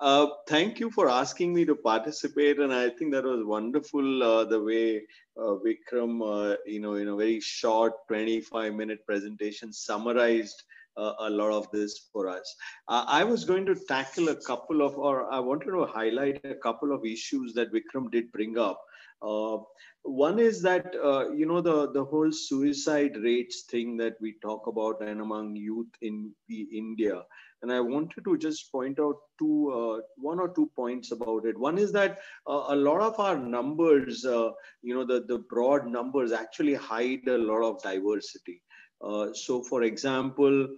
[0.00, 4.44] uh, thank you for asking me to participate, and I think that was wonderful uh,
[4.44, 5.06] the way
[5.38, 10.62] uh, Vikram, uh, you know, in a very short 25-minute presentation, summarized
[10.96, 12.54] uh, a lot of this for us.
[12.88, 16.54] Uh, I was going to tackle a couple of, or I wanted to highlight a
[16.54, 18.82] couple of issues that Vikram did bring up.
[19.22, 19.58] Uh,
[20.02, 24.66] one is that uh, you know the the whole suicide rates thing that we talk
[24.66, 27.22] about and among youth in India,
[27.62, 31.58] and I wanted to just point out two uh, one or two points about it.
[31.58, 34.50] One is that uh, a lot of our numbers, uh,
[34.82, 38.62] you know, the the broad numbers actually hide a lot of diversity.
[39.02, 40.68] Uh, so, for example,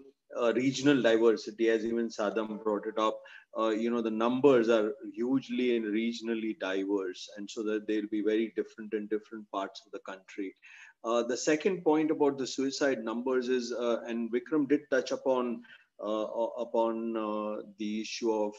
[0.41, 3.21] uh, regional diversity, as even Sadam brought it up.
[3.57, 8.23] Uh, you know, the numbers are hugely and regionally diverse, and so that they'll be
[8.23, 10.55] very different in different parts of the country.
[11.05, 15.63] Uh, the second point about the suicide numbers is, uh, and Vikram did touch upon
[16.03, 16.27] uh,
[16.59, 17.13] upon
[17.79, 18.55] the issue of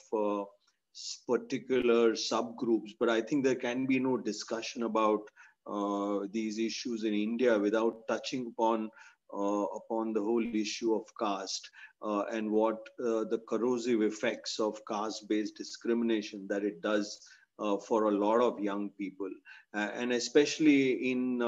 [1.27, 5.21] particular subgroups, but I think there can be no discussion about
[5.67, 8.89] uh, these issues in India without touching upon uh,
[9.33, 11.69] upon the whole issue of caste
[12.01, 17.19] uh, and what uh, the corrosive effects of caste-based discrimination that it does
[17.59, 19.29] uh, for a lot of young people,
[19.75, 21.41] uh, and especially in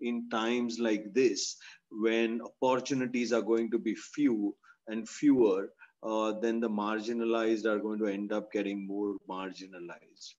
[0.00, 1.56] in times like this
[1.90, 4.54] when opportunities are going to be few
[4.88, 5.72] and fewer,
[6.40, 10.34] then the marginalized are going to end up getting more marginalized.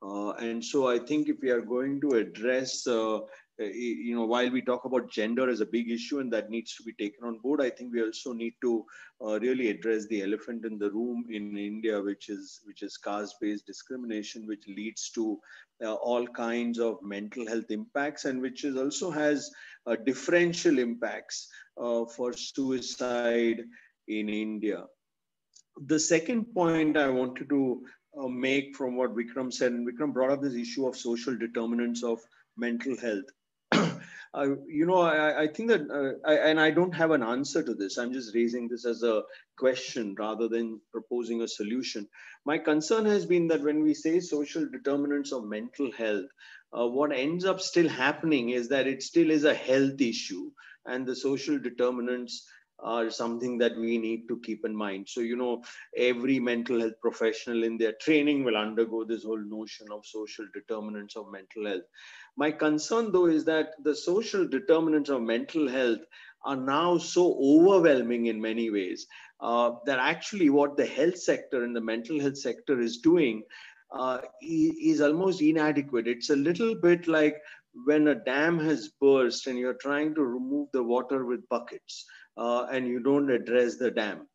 [0.00, 3.20] Uh, and so I think if we are going to address, uh,
[3.58, 6.82] you know, while we talk about gender as a big issue and that needs to
[6.82, 8.84] be taken on board, I think we also need to
[9.24, 13.66] uh, really address the elephant in the room in India, which is which is caste-based
[13.66, 15.40] discrimination, which leads to
[15.84, 19.50] uh, all kinds of mental health impacts and which is also has
[19.86, 21.48] uh, differential impacts
[21.80, 23.64] uh, for suicide
[24.06, 24.84] in India.
[25.86, 27.82] The second point I wanted to
[28.18, 32.02] uh, make from what Vikram said, and Vikram brought up this issue of social determinants
[32.02, 32.20] of
[32.56, 33.24] mental health.
[34.34, 37.74] You know, I, I think that, uh, I, and I don't have an answer to
[37.74, 37.96] this.
[37.98, 39.22] I'm just raising this as a
[39.56, 42.08] question rather than proposing a solution.
[42.44, 46.26] My concern has been that when we say social determinants of mental health,
[46.72, 50.50] uh, what ends up still happening is that it still is a health issue,
[50.84, 52.46] and the social determinants
[52.80, 55.08] are something that we need to keep in mind.
[55.08, 55.62] So, you know,
[55.96, 61.16] every mental health professional in their training will undergo this whole notion of social determinants
[61.16, 61.84] of mental health.
[62.36, 66.00] My concern, though, is that the social determinants of mental health
[66.44, 69.06] are now so overwhelming in many ways
[69.40, 73.42] uh, that actually what the health sector and the mental health sector is doing
[73.90, 76.06] uh, is almost inadequate.
[76.06, 77.36] It's a little bit like
[77.84, 82.06] when a dam has burst and you're trying to remove the water with buckets
[82.38, 84.26] uh, and you don't address the dam.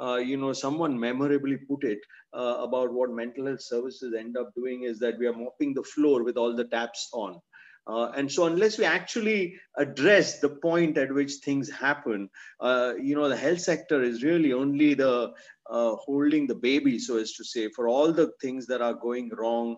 [0.00, 1.98] Uh, you know, someone memorably put it
[2.32, 5.82] uh, about what mental health services end up doing is that we are mopping the
[5.82, 7.40] floor with all the taps on.
[7.88, 12.28] Uh, and so unless we actually address the point at which things happen,
[12.60, 15.32] uh, you know, the health sector is really only the
[15.70, 19.30] uh, holding the baby, so as to say, for all the things that are going
[19.36, 19.76] wrong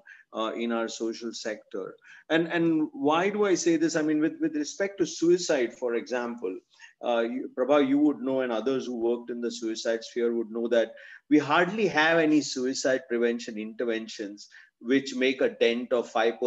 [0.56, 1.94] in our social sector.
[2.28, 3.96] And, and why do I say this?
[3.96, 6.56] I mean, with, with respect to suicide, for example,
[7.04, 10.50] uh, you, Prabha, you would know, and others who worked in the suicide sphere would
[10.50, 10.92] know that
[11.30, 14.48] we hardly have any suicide prevention interventions
[14.82, 16.38] which make a dent of 5%,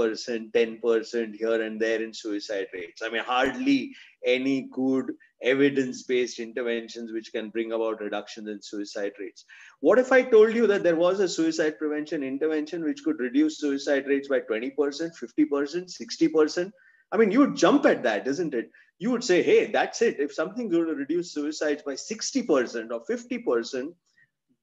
[0.51, 3.01] 10% here and there in suicide rates.
[3.03, 5.11] I mean, hardly any good
[5.43, 9.45] evidence based interventions which can bring about reductions in suicide rates.
[9.81, 13.59] What if I told you that there was a suicide prevention intervention which could reduce
[13.59, 15.11] suicide rates by 20%, 50%,
[15.41, 16.71] 60%?
[17.11, 18.71] I mean, you would jump at that, isn't it?
[18.99, 20.19] You would say, hey, that's it.
[20.19, 23.93] If something's going to reduce suicides by 60% or 50%,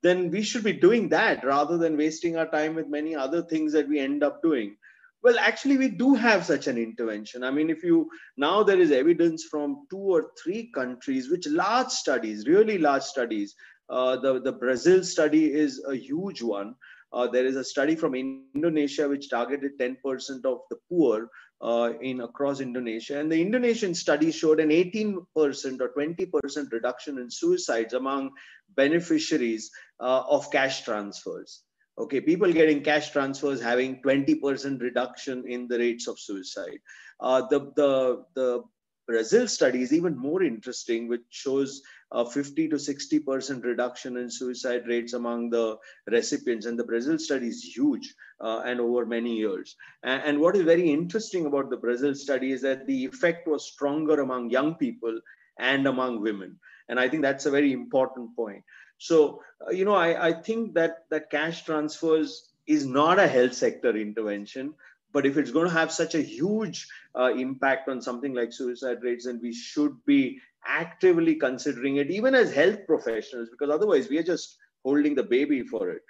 [0.02, 3.72] then we should be doing that rather than wasting our time with many other things
[3.72, 4.76] that we end up doing.
[5.22, 7.44] Well, actually, we do have such an intervention.
[7.44, 8.08] I mean, if you
[8.38, 13.54] now there is evidence from two or three countries, which large studies, really large studies.
[13.90, 16.74] Uh, the, the Brazil study is a huge one.
[17.12, 19.96] Uh, there is a study from Indonesia which targeted 10%
[20.44, 21.28] of the poor
[21.62, 23.18] uh, in across Indonesia.
[23.18, 28.30] And the Indonesian study showed an 18% or 20% reduction in suicides among
[28.76, 29.70] beneficiaries
[30.00, 31.62] uh, of cash transfers.
[31.98, 36.78] Okay, people getting cash transfers having 20% reduction in the rates of suicide.
[37.20, 38.62] Uh, the, the, the
[39.06, 41.82] Brazil study is even more interesting, which shows
[42.12, 46.66] a 50 to 60% reduction in suicide rates among the recipients.
[46.66, 49.76] And the Brazil study is huge uh, and over many years.
[50.02, 53.64] And, and, what is very interesting about the Brazil study is that the effect was
[53.64, 55.20] stronger among young people
[55.58, 56.58] and among women.
[56.88, 58.64] And I think that's a very important point.
[58.98, 63.54] So, uh, you know, I, I think that, that cash transfers is not a health
[63.54, 64.74] sector intervention.
[65.12, 66.86] But if it's going to have such a huge
[67.18, 72.34] uh, impact on something like suicide rates, then we should be actively considering it, even
[72.34, 76.02] as health professionals, because otherwise we are just holding the baby for it.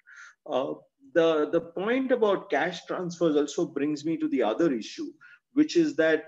[0.51, 0.75] Uh,
[1.15, 5.11] the, the point about cash transfers also brings me to the other issue,
[5.55, 6.25] which is that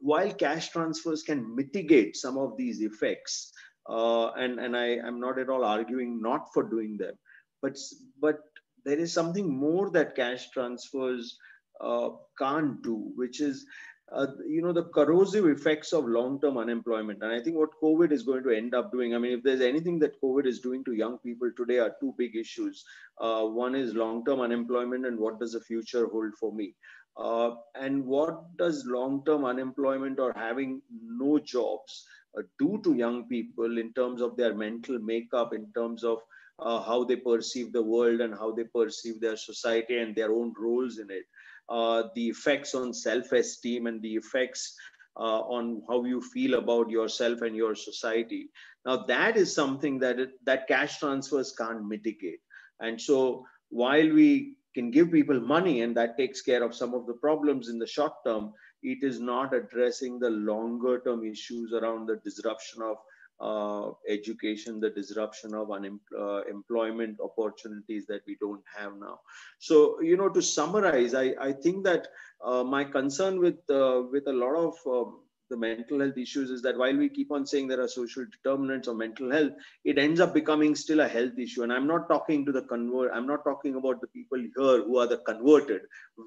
[0.00, 3.52] while cash transfers can mitigate some of these effects,
[3.88, 7.14] uh, and, and I, I'm not at all arguing not for doing them,
[7.62, 7.76] but,
[8.20, 8.40] but
[8.84, 11.38] there is something more that cash transfers
[11.80, 13.64] uh, can't do, which is
[14.12, 17.22] uh, you know, the corrosive effects of long-term unemployment.
[17.22, 19.60] And I think what COVID is going to end up doing, I mean, if there's
[19.60, 22.84] anything that COVID is doing to young people today are two big issues.
[23.20, 26.74] Uh, one is long-term unemployment and what does the future hold for me?
[27.16, 32.06] Uh, and what does long-term unemployment or having no jobs
[32.38, 36.18] uh, do to young people in terms of their mental makeup, in terms of
[36.58, 40.52] uh, how they perceive the world and how they perceive their society and their own
[40.58, 41.24] roles in it?
[41.68, 44.76] Uh, the effects on self-esteem and the effects
[45.18, 48.50] uh, on how you feel about yourself and your society.
[48.84, 52.38] Now that is something that it, that cash transfers can't mitigate.
[52.78, 57.06] And so while we can give people money and that takes care of some of
[57.06, 58.52] the problems in the short term,
[58.82, 62.96] it is not addressing the longer term issues around the disruption of
[63.40, 69.20] uh, education, the disruption of unemployment uh, opportunities that we don't have now.
[69.58, 72.08] So, you know, to summarize, I, I think that
[72.44, 76.62] uh, my concern with, uh, with a lot of um, the mental health issues is
[76.62, 79.52] that while we keep on saying there are social determinants of mental health,
[79.84, 81.62] it ends up becoming still a health issue.
[81.62, 84.98] And I'm not talking to the convert, I'm not talking about the people here who
[84.98, 85.82] are the converted.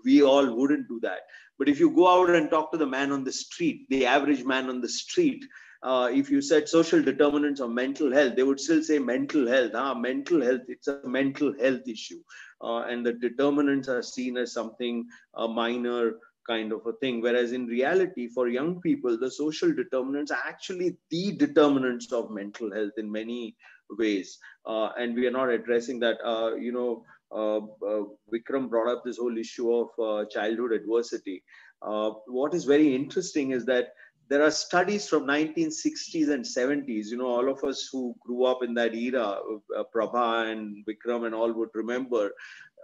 [0.05, 1.21] We all wouldn't do that.
[1.57, 4.45] But if you go out and talk to the man on the street, the average
[4.45, 5.45] man on the street,
[5.81, 9.71] uh, if you said social determinants of mental health, they would still say mental health.
[9.73, 12.21] Ah, mental health, it's a mental health issue.
[12.61, 16.13] Uh, and the determinants are seen as something uh, minor
[16.45, 17.21] kind of a thing.
[17.21, 22.73] Whereas in reality, for young people, the social determinants are actually the determinants of mental
[22.73, 23.55] health in many
[23.97, 24.37] ways.
[24.65, 26.17] Uh, and we are not addressing that.
[26.25, 27.61] Uh, you know, uh,
[28.33, 31.41] Vikram brought up this whole issue of childhood adversity.
[31.81, 33.93] what is very interesting is that
[34.29, 38.63] there are studies from 1960s and 70s you know all of us who grew up
[38.63, 39.39] in that era
[39.77, 42.31] uh, prabha and vikram and all would remember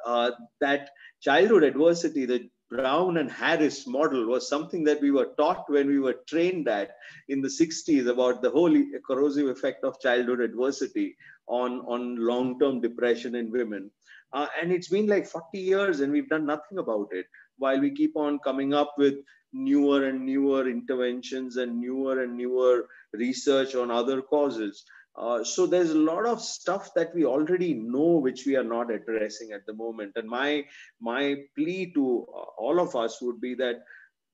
[0.06, 0.90] uh, that
[1.22, 6.00] childhood adversity the brown and harris model was something that we were taught when we
[6.00, 6.96] were trained at
[7.30, 8.76] in the 60s about the whole
[9.08, 11.16] corrosive effect of childhood adversity
[11.48, 13.92] on on long-term depression in women.
[14.34, 17.26] Uh, and it's been like 40 years and we've done nothing about it
[17.58, 19.16] while we keep on coming up with
[19.56, 24.84] newer and newer interventions and newer and newer research on other causes.
[25.18, 28.92] Uh, so there's a lot of stuff that we already know which we are not
[28.92, 30.12] addressing at the moment.
[30.18, 30.66] And my
[31.00, 33.78] my plea to uh, all of us would be that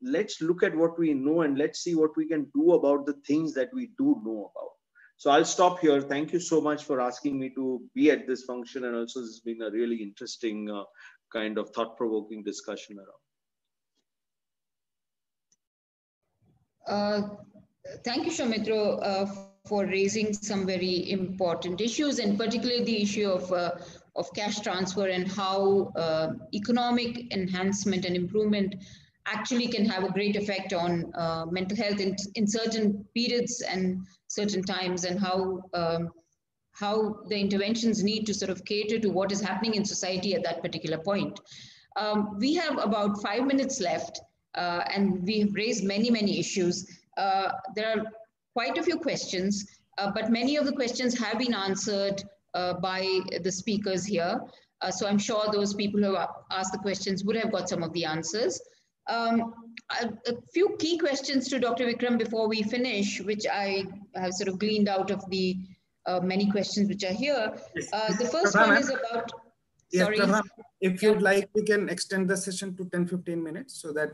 [0.01, 3.13] let's look at what we know and let's see what we can do about the
[3.27, 4.71] things that we do know about.
[5.17, 6.01] So I'll stop here.
[6.01, 8.85] Thank you so much for asking me to be at this function.
[8.85, 10.85] And also, this has been a really interesting uh,
[11.31, 13.21] kind of thought provoking discussion around.
[16.87, 19.25] Thank you, Soumitra, uh,
[19.67, 23.71] for raising some very important issues, and particularly the issue of, uh,
[24.15, 28.75] of cash transfer and how uh, economic enhancement and improvement
[29.27, 34.05] actually can have a great effect on uh, mental health in, in certain periods and
[34.27, 36.09] certain times, and how um,
[36.73, 40.43] how the interventions need to sort of cater to what is happening in society at
[40.43, 41.39] that particular point.
[41.95, 44.21] Um, we have about five minutes left.
[44.55, 46.99] Uh, and we have raised many, many issues.
[47.17, 48.05] Uh, there are
[48.53, 49.65] quite a few questions,
[49.97, 52.21] uh, but many of the questions have been answered
[52.81, 53.07] by
[53.43, 54.41] the speakers here.
[54.89, 56.17] so I'm sure those people who
[56.51, 58.59] asked the questions would have got some of the answers.
[59.07, 59.53] Um,
[60.01, 61.85] a, a, few key questions to Dr.
[61.85, 65.57] Vikram before we finish, which I have sort of gleaned out of the
[66.05, 67.53] uh, many questions which are here.
[67.93, 69.31] Uh, the first one is about.
[69.91, 70.41] Yes, sorry.
[70.79, 74.11] if you'd like, we can extend the session to 10 15 minutes so that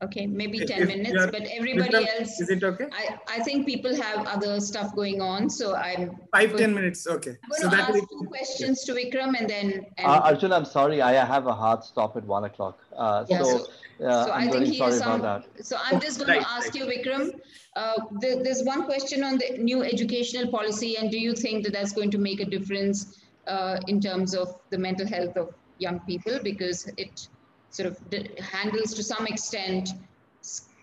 [0.00, 2.40] Okay, maybe 10 if minutes, but everybody else.
[2.40, 2.86] Is it okay?
[2.92, 6.16] I, I think people have other stuff going on, so I'm.
[6.32, 7.36] Five, 10 minutes, okay.
[7.42, 9.86] I'm so that ask two questions to Vikram and then.
[9.96, 12.78] And uh, Arjun, I'm sorry, I have a hard stop at one o'clock.
[12.96, 13.66] Uh, yeah, so,
[13.98, 15.66] so, uh, so I'm really sorry some, about that.
[15.66, 16.76] So I'm just going right, to ask right.
[16.76, 17.40] you, Vikram,
[17.74, 21.72] uh, the, there's one question on the new educational policy, and do you think that
[21.72, 23.18] that's going to make a difference
[23.48, 26.38] uh, in terms of the mental health of young people?
[26.40, 27.28] Because it
[27.70, 27.98] sort of
[28.38, 29.90] handles to some extent,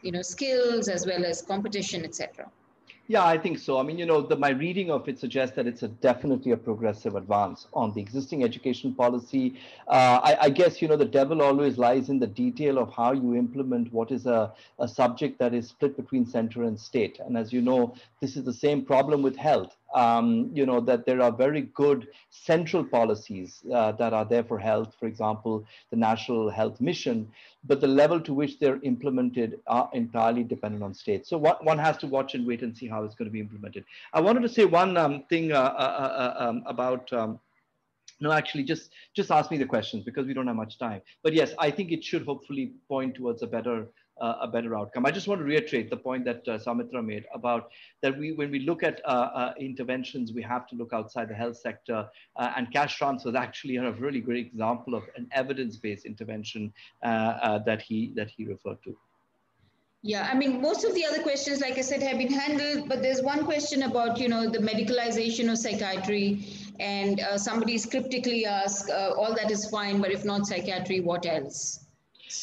[0.01, 2.49] you know, skills as well as competition, etc.
[3.07, 3.79] Yeah, I think so.
[3.79, 6.57] I mean, you know, the, my reading of it suggests that it's a definitely a
[6.57, 9.59] progressive advance on the existing education policy.
[9.87, 13.11] Uh, I, I, guess, you know, the devil always lies in the detail of how
[13.11, 17.19] you implement what is a, a subject that is split between center and state.
[17.19, 21.05] And as you know, this is the same problem with health um, you know, that
[21.05, 25.95] there are very good central policies uh, that are there for health, for example, the
[25.95, 27.31] National Health Mission,
[27.63, 31.29] but the level to which they're implemented are entirely dependent on states.
[31.29, 33.39] So what, one has to watch and wait and see how it's going to be
[33.39, 33.85] implemented.
[34.13, 37.39] I wanted to say one um, thing uh, uh, uh um, about um,
[38.19, 41.33] no actually just just ask me the questions because we don't have much time but
[41.33, 43.87] yes i think it should hopefully point towards a better
[44.19, 45.05] uh, a better outcome.
[45.05, 47.69] I just want to reiterate the point that uh, Soumitra made about
[48.01, 51.35] that we, when we look at uh, uh, interventions, we have to look outside the
[51.35, 56.05] health sector uh, and cash transfer is actually a really great example of an evidence-based
[56.05, 58.95] intervention that he that he referred to.
[60.07, 63.01] Yeah, I mean, most of the other questions, like I said, have been handled, but
[63.01, 66.45] there's one question about, you know, the medicalization of psychiatry
[66.79, 71.25] and uh, somebody cryptically asked, uh, all that is fine, but if not psychiatry, what
[71.25, 71.84] else?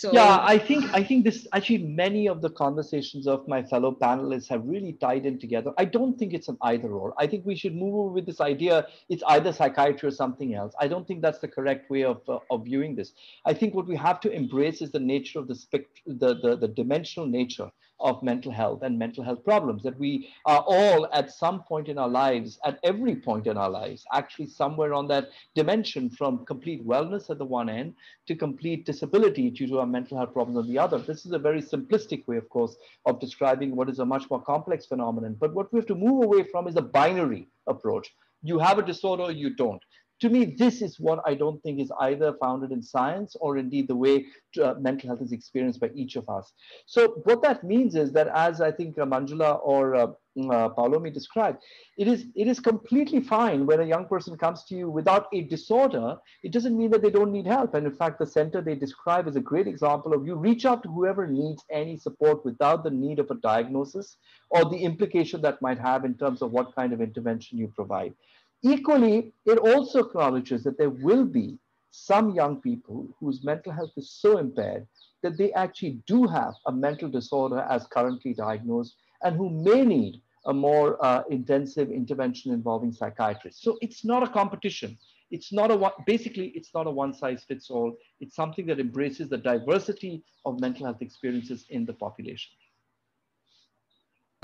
[0.01, 3.97] So yeah, I think I think this actually many of the conversations of my fellow
[4.01, 5.73] panelists have really tied in together.
[5.79, 7.15] I don't think it's an either or.
[7.19, 10.75] I think we should move with this idea it's either psychiatry or something else.
[10.81, 13.13] I don't think that's the correct way of, uh, of viewing this.
[13.45, 16.57] I think what we have to embrace is the nature of the spect the, the,
[16.57, 17.71] the dimensional nature
[18.03, 21.99] of mental health and mental health problems that we are all at some point in
[21.99, 26.85] our lives at every point in our lives actually somewhere on that dimension from complete
[26.87, 27.95] wellness at the one end
[28.27, 30.99] to complete disability due to mental health problems on the other.
[30.99, 32.77] This is a very simplistic way of course
[33.07, 35.37] of describing what is a much more complex phenomenon.
[35.39, 38.15] But what we have to move away from is a binary approach.
[38.43, 39.83] You have a disorder you don't
[40.23, 43.89] to me, this is what I don't think is either founded in science or indeed
[43.89, 44.27] the way
[44.63, 46.53] uh, mental health is experienced by each of us.
[46.87, 50.07] So what that means is that as I think uh, Manjula or uh,
[50.39, 51.59] mm, uh, Paulomi described,
[51.99, 55.41] it is, it is completely fine when a young person comes to you without a
[55.41, 56.15] disorder.
[56.45, 57.75] It doesn't mean that they don't need help.
[57.75, 60.85] And in fact, the center they describe is a great example of you reach out
[60.85, 64.19] to whoever needs any support without the need of a diagnosis
[64.51, 68.15] or the implication that might have in terms of what kind of intervention you provide.
[68.63, 71.59] Equally, it also acknowledges that there will be
[71.91, 74.87] some young people whose mental health is so impaired
[75.23, 80.21] that they actually do have a mental disorder as currently diagnosed and who may need
[80.47, 83.63] a more uh, intensive intervention involving psychiatrists.
[83.63, 84.99] So it's not a competition.
[85.31, 87.97] It's not a one, basically, it's not a one size fits all.
[88.21, 92.53] It's something that embraces the diversity of mental health experiences in the population.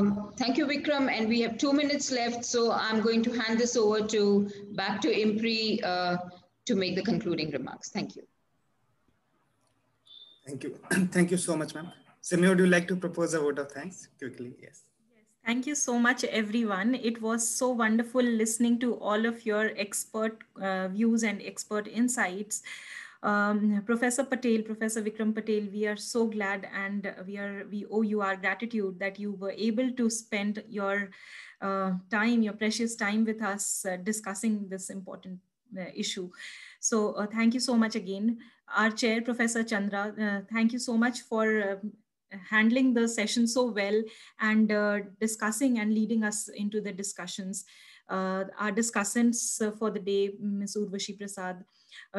[0.00, 1.10] Um, thank you, Vikram.
[1.10, 2.44] And we have two minutes left.
[2.44, 6.18] So I'm going to hand this over to back to Impri uh,
[6.66, 7.90] to make the concluding remarks.
[7.90, 8.22] Thank you.
[10.46, 10.78] Thank you.
[11.12, 11.92] Thank you so much, ma'am.
[12.20, 14.54] Simi, would you like to propose a vote of thanks quickly?
[14.60, 14.82] Yes.
[15.44, 16.94] Thank you so much, everyone.
[16.94, 22.62] It was so wonderful listening to all of your expert uh, views and expert insights.
[23.22, 28.02] Um, Professor Patel, Professor Vikram Patel, we are so glad and we are we owe
[28.02, 31.10] you our gratitude that you were able to spend your
[31.60, 35.40] uh, time, your precious time with us uh, discussing this important
[35.76, 36.30] uh, issue.
[36.78, 38.38] So uh, thank you so much again.
[38.76, 41.80] Our chair, Professor Chandra, uh, thank you so much for
[42.50, 44.02] handling the session so well
[44.40, 47.64] and uh, discussing and leading us into the discussions.
[48.08, 50.76] Uh, our discussants for the day, Ms.
[50.78, 51.64] Urvashi Prasad,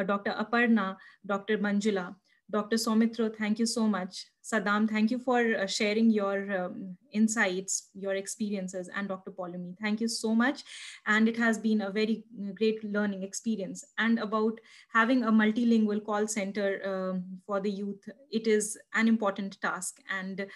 [0.06, 0.32] Dr.
[0.32, 0.96] Aparna,
[1.26, 1.58] Dr.
[1.58, 2.14] Manjula,
[2.50, 2.76] Dr.
[2.76, 4.26] Soumitra, thank you so much.
[4.42, 9.30] Sadam, thank you for uh, sharing your um, insights, your experiences, and Dr.
[9.30, 10.62] Paulomi, thank you so much.
[11.06, 12.24] And it has been a very
[12.54, 13.84] great learning experience.
[13.98, 14.58] And about
[14.92, 20.00] having a multilingual call center um, for the youth, it is an important task.
[20.10, 20.46] And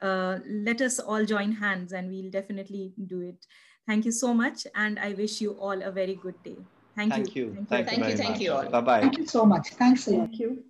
[0.00, 3.44] uh, let us all join hands and we'll definitely do it.
[3.86, 4.66] Thank you so much.
[4.74, 6.56] And I wish you all a very good day.
[6.94, 7.24] Thank, you.
[7.24, 7.44] thank you.
[7.44, 7.66] you.
[7.68, 8.16] Thank, thank you.
[8.16, 8.68] Thank you, all.
[8.68, 9.00] Bye bye.
[9.00, 9.68] Thank you so much.
[9.70, 10.28] Thanks a lot.
[10.28, 10.64] Thank you.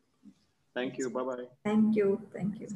[0.74, 1.10] Thank you.
[1.10, 1.44] Bye bye.
[1.64, 2.20] Thank you.
[2.32, 2.68] Thank you.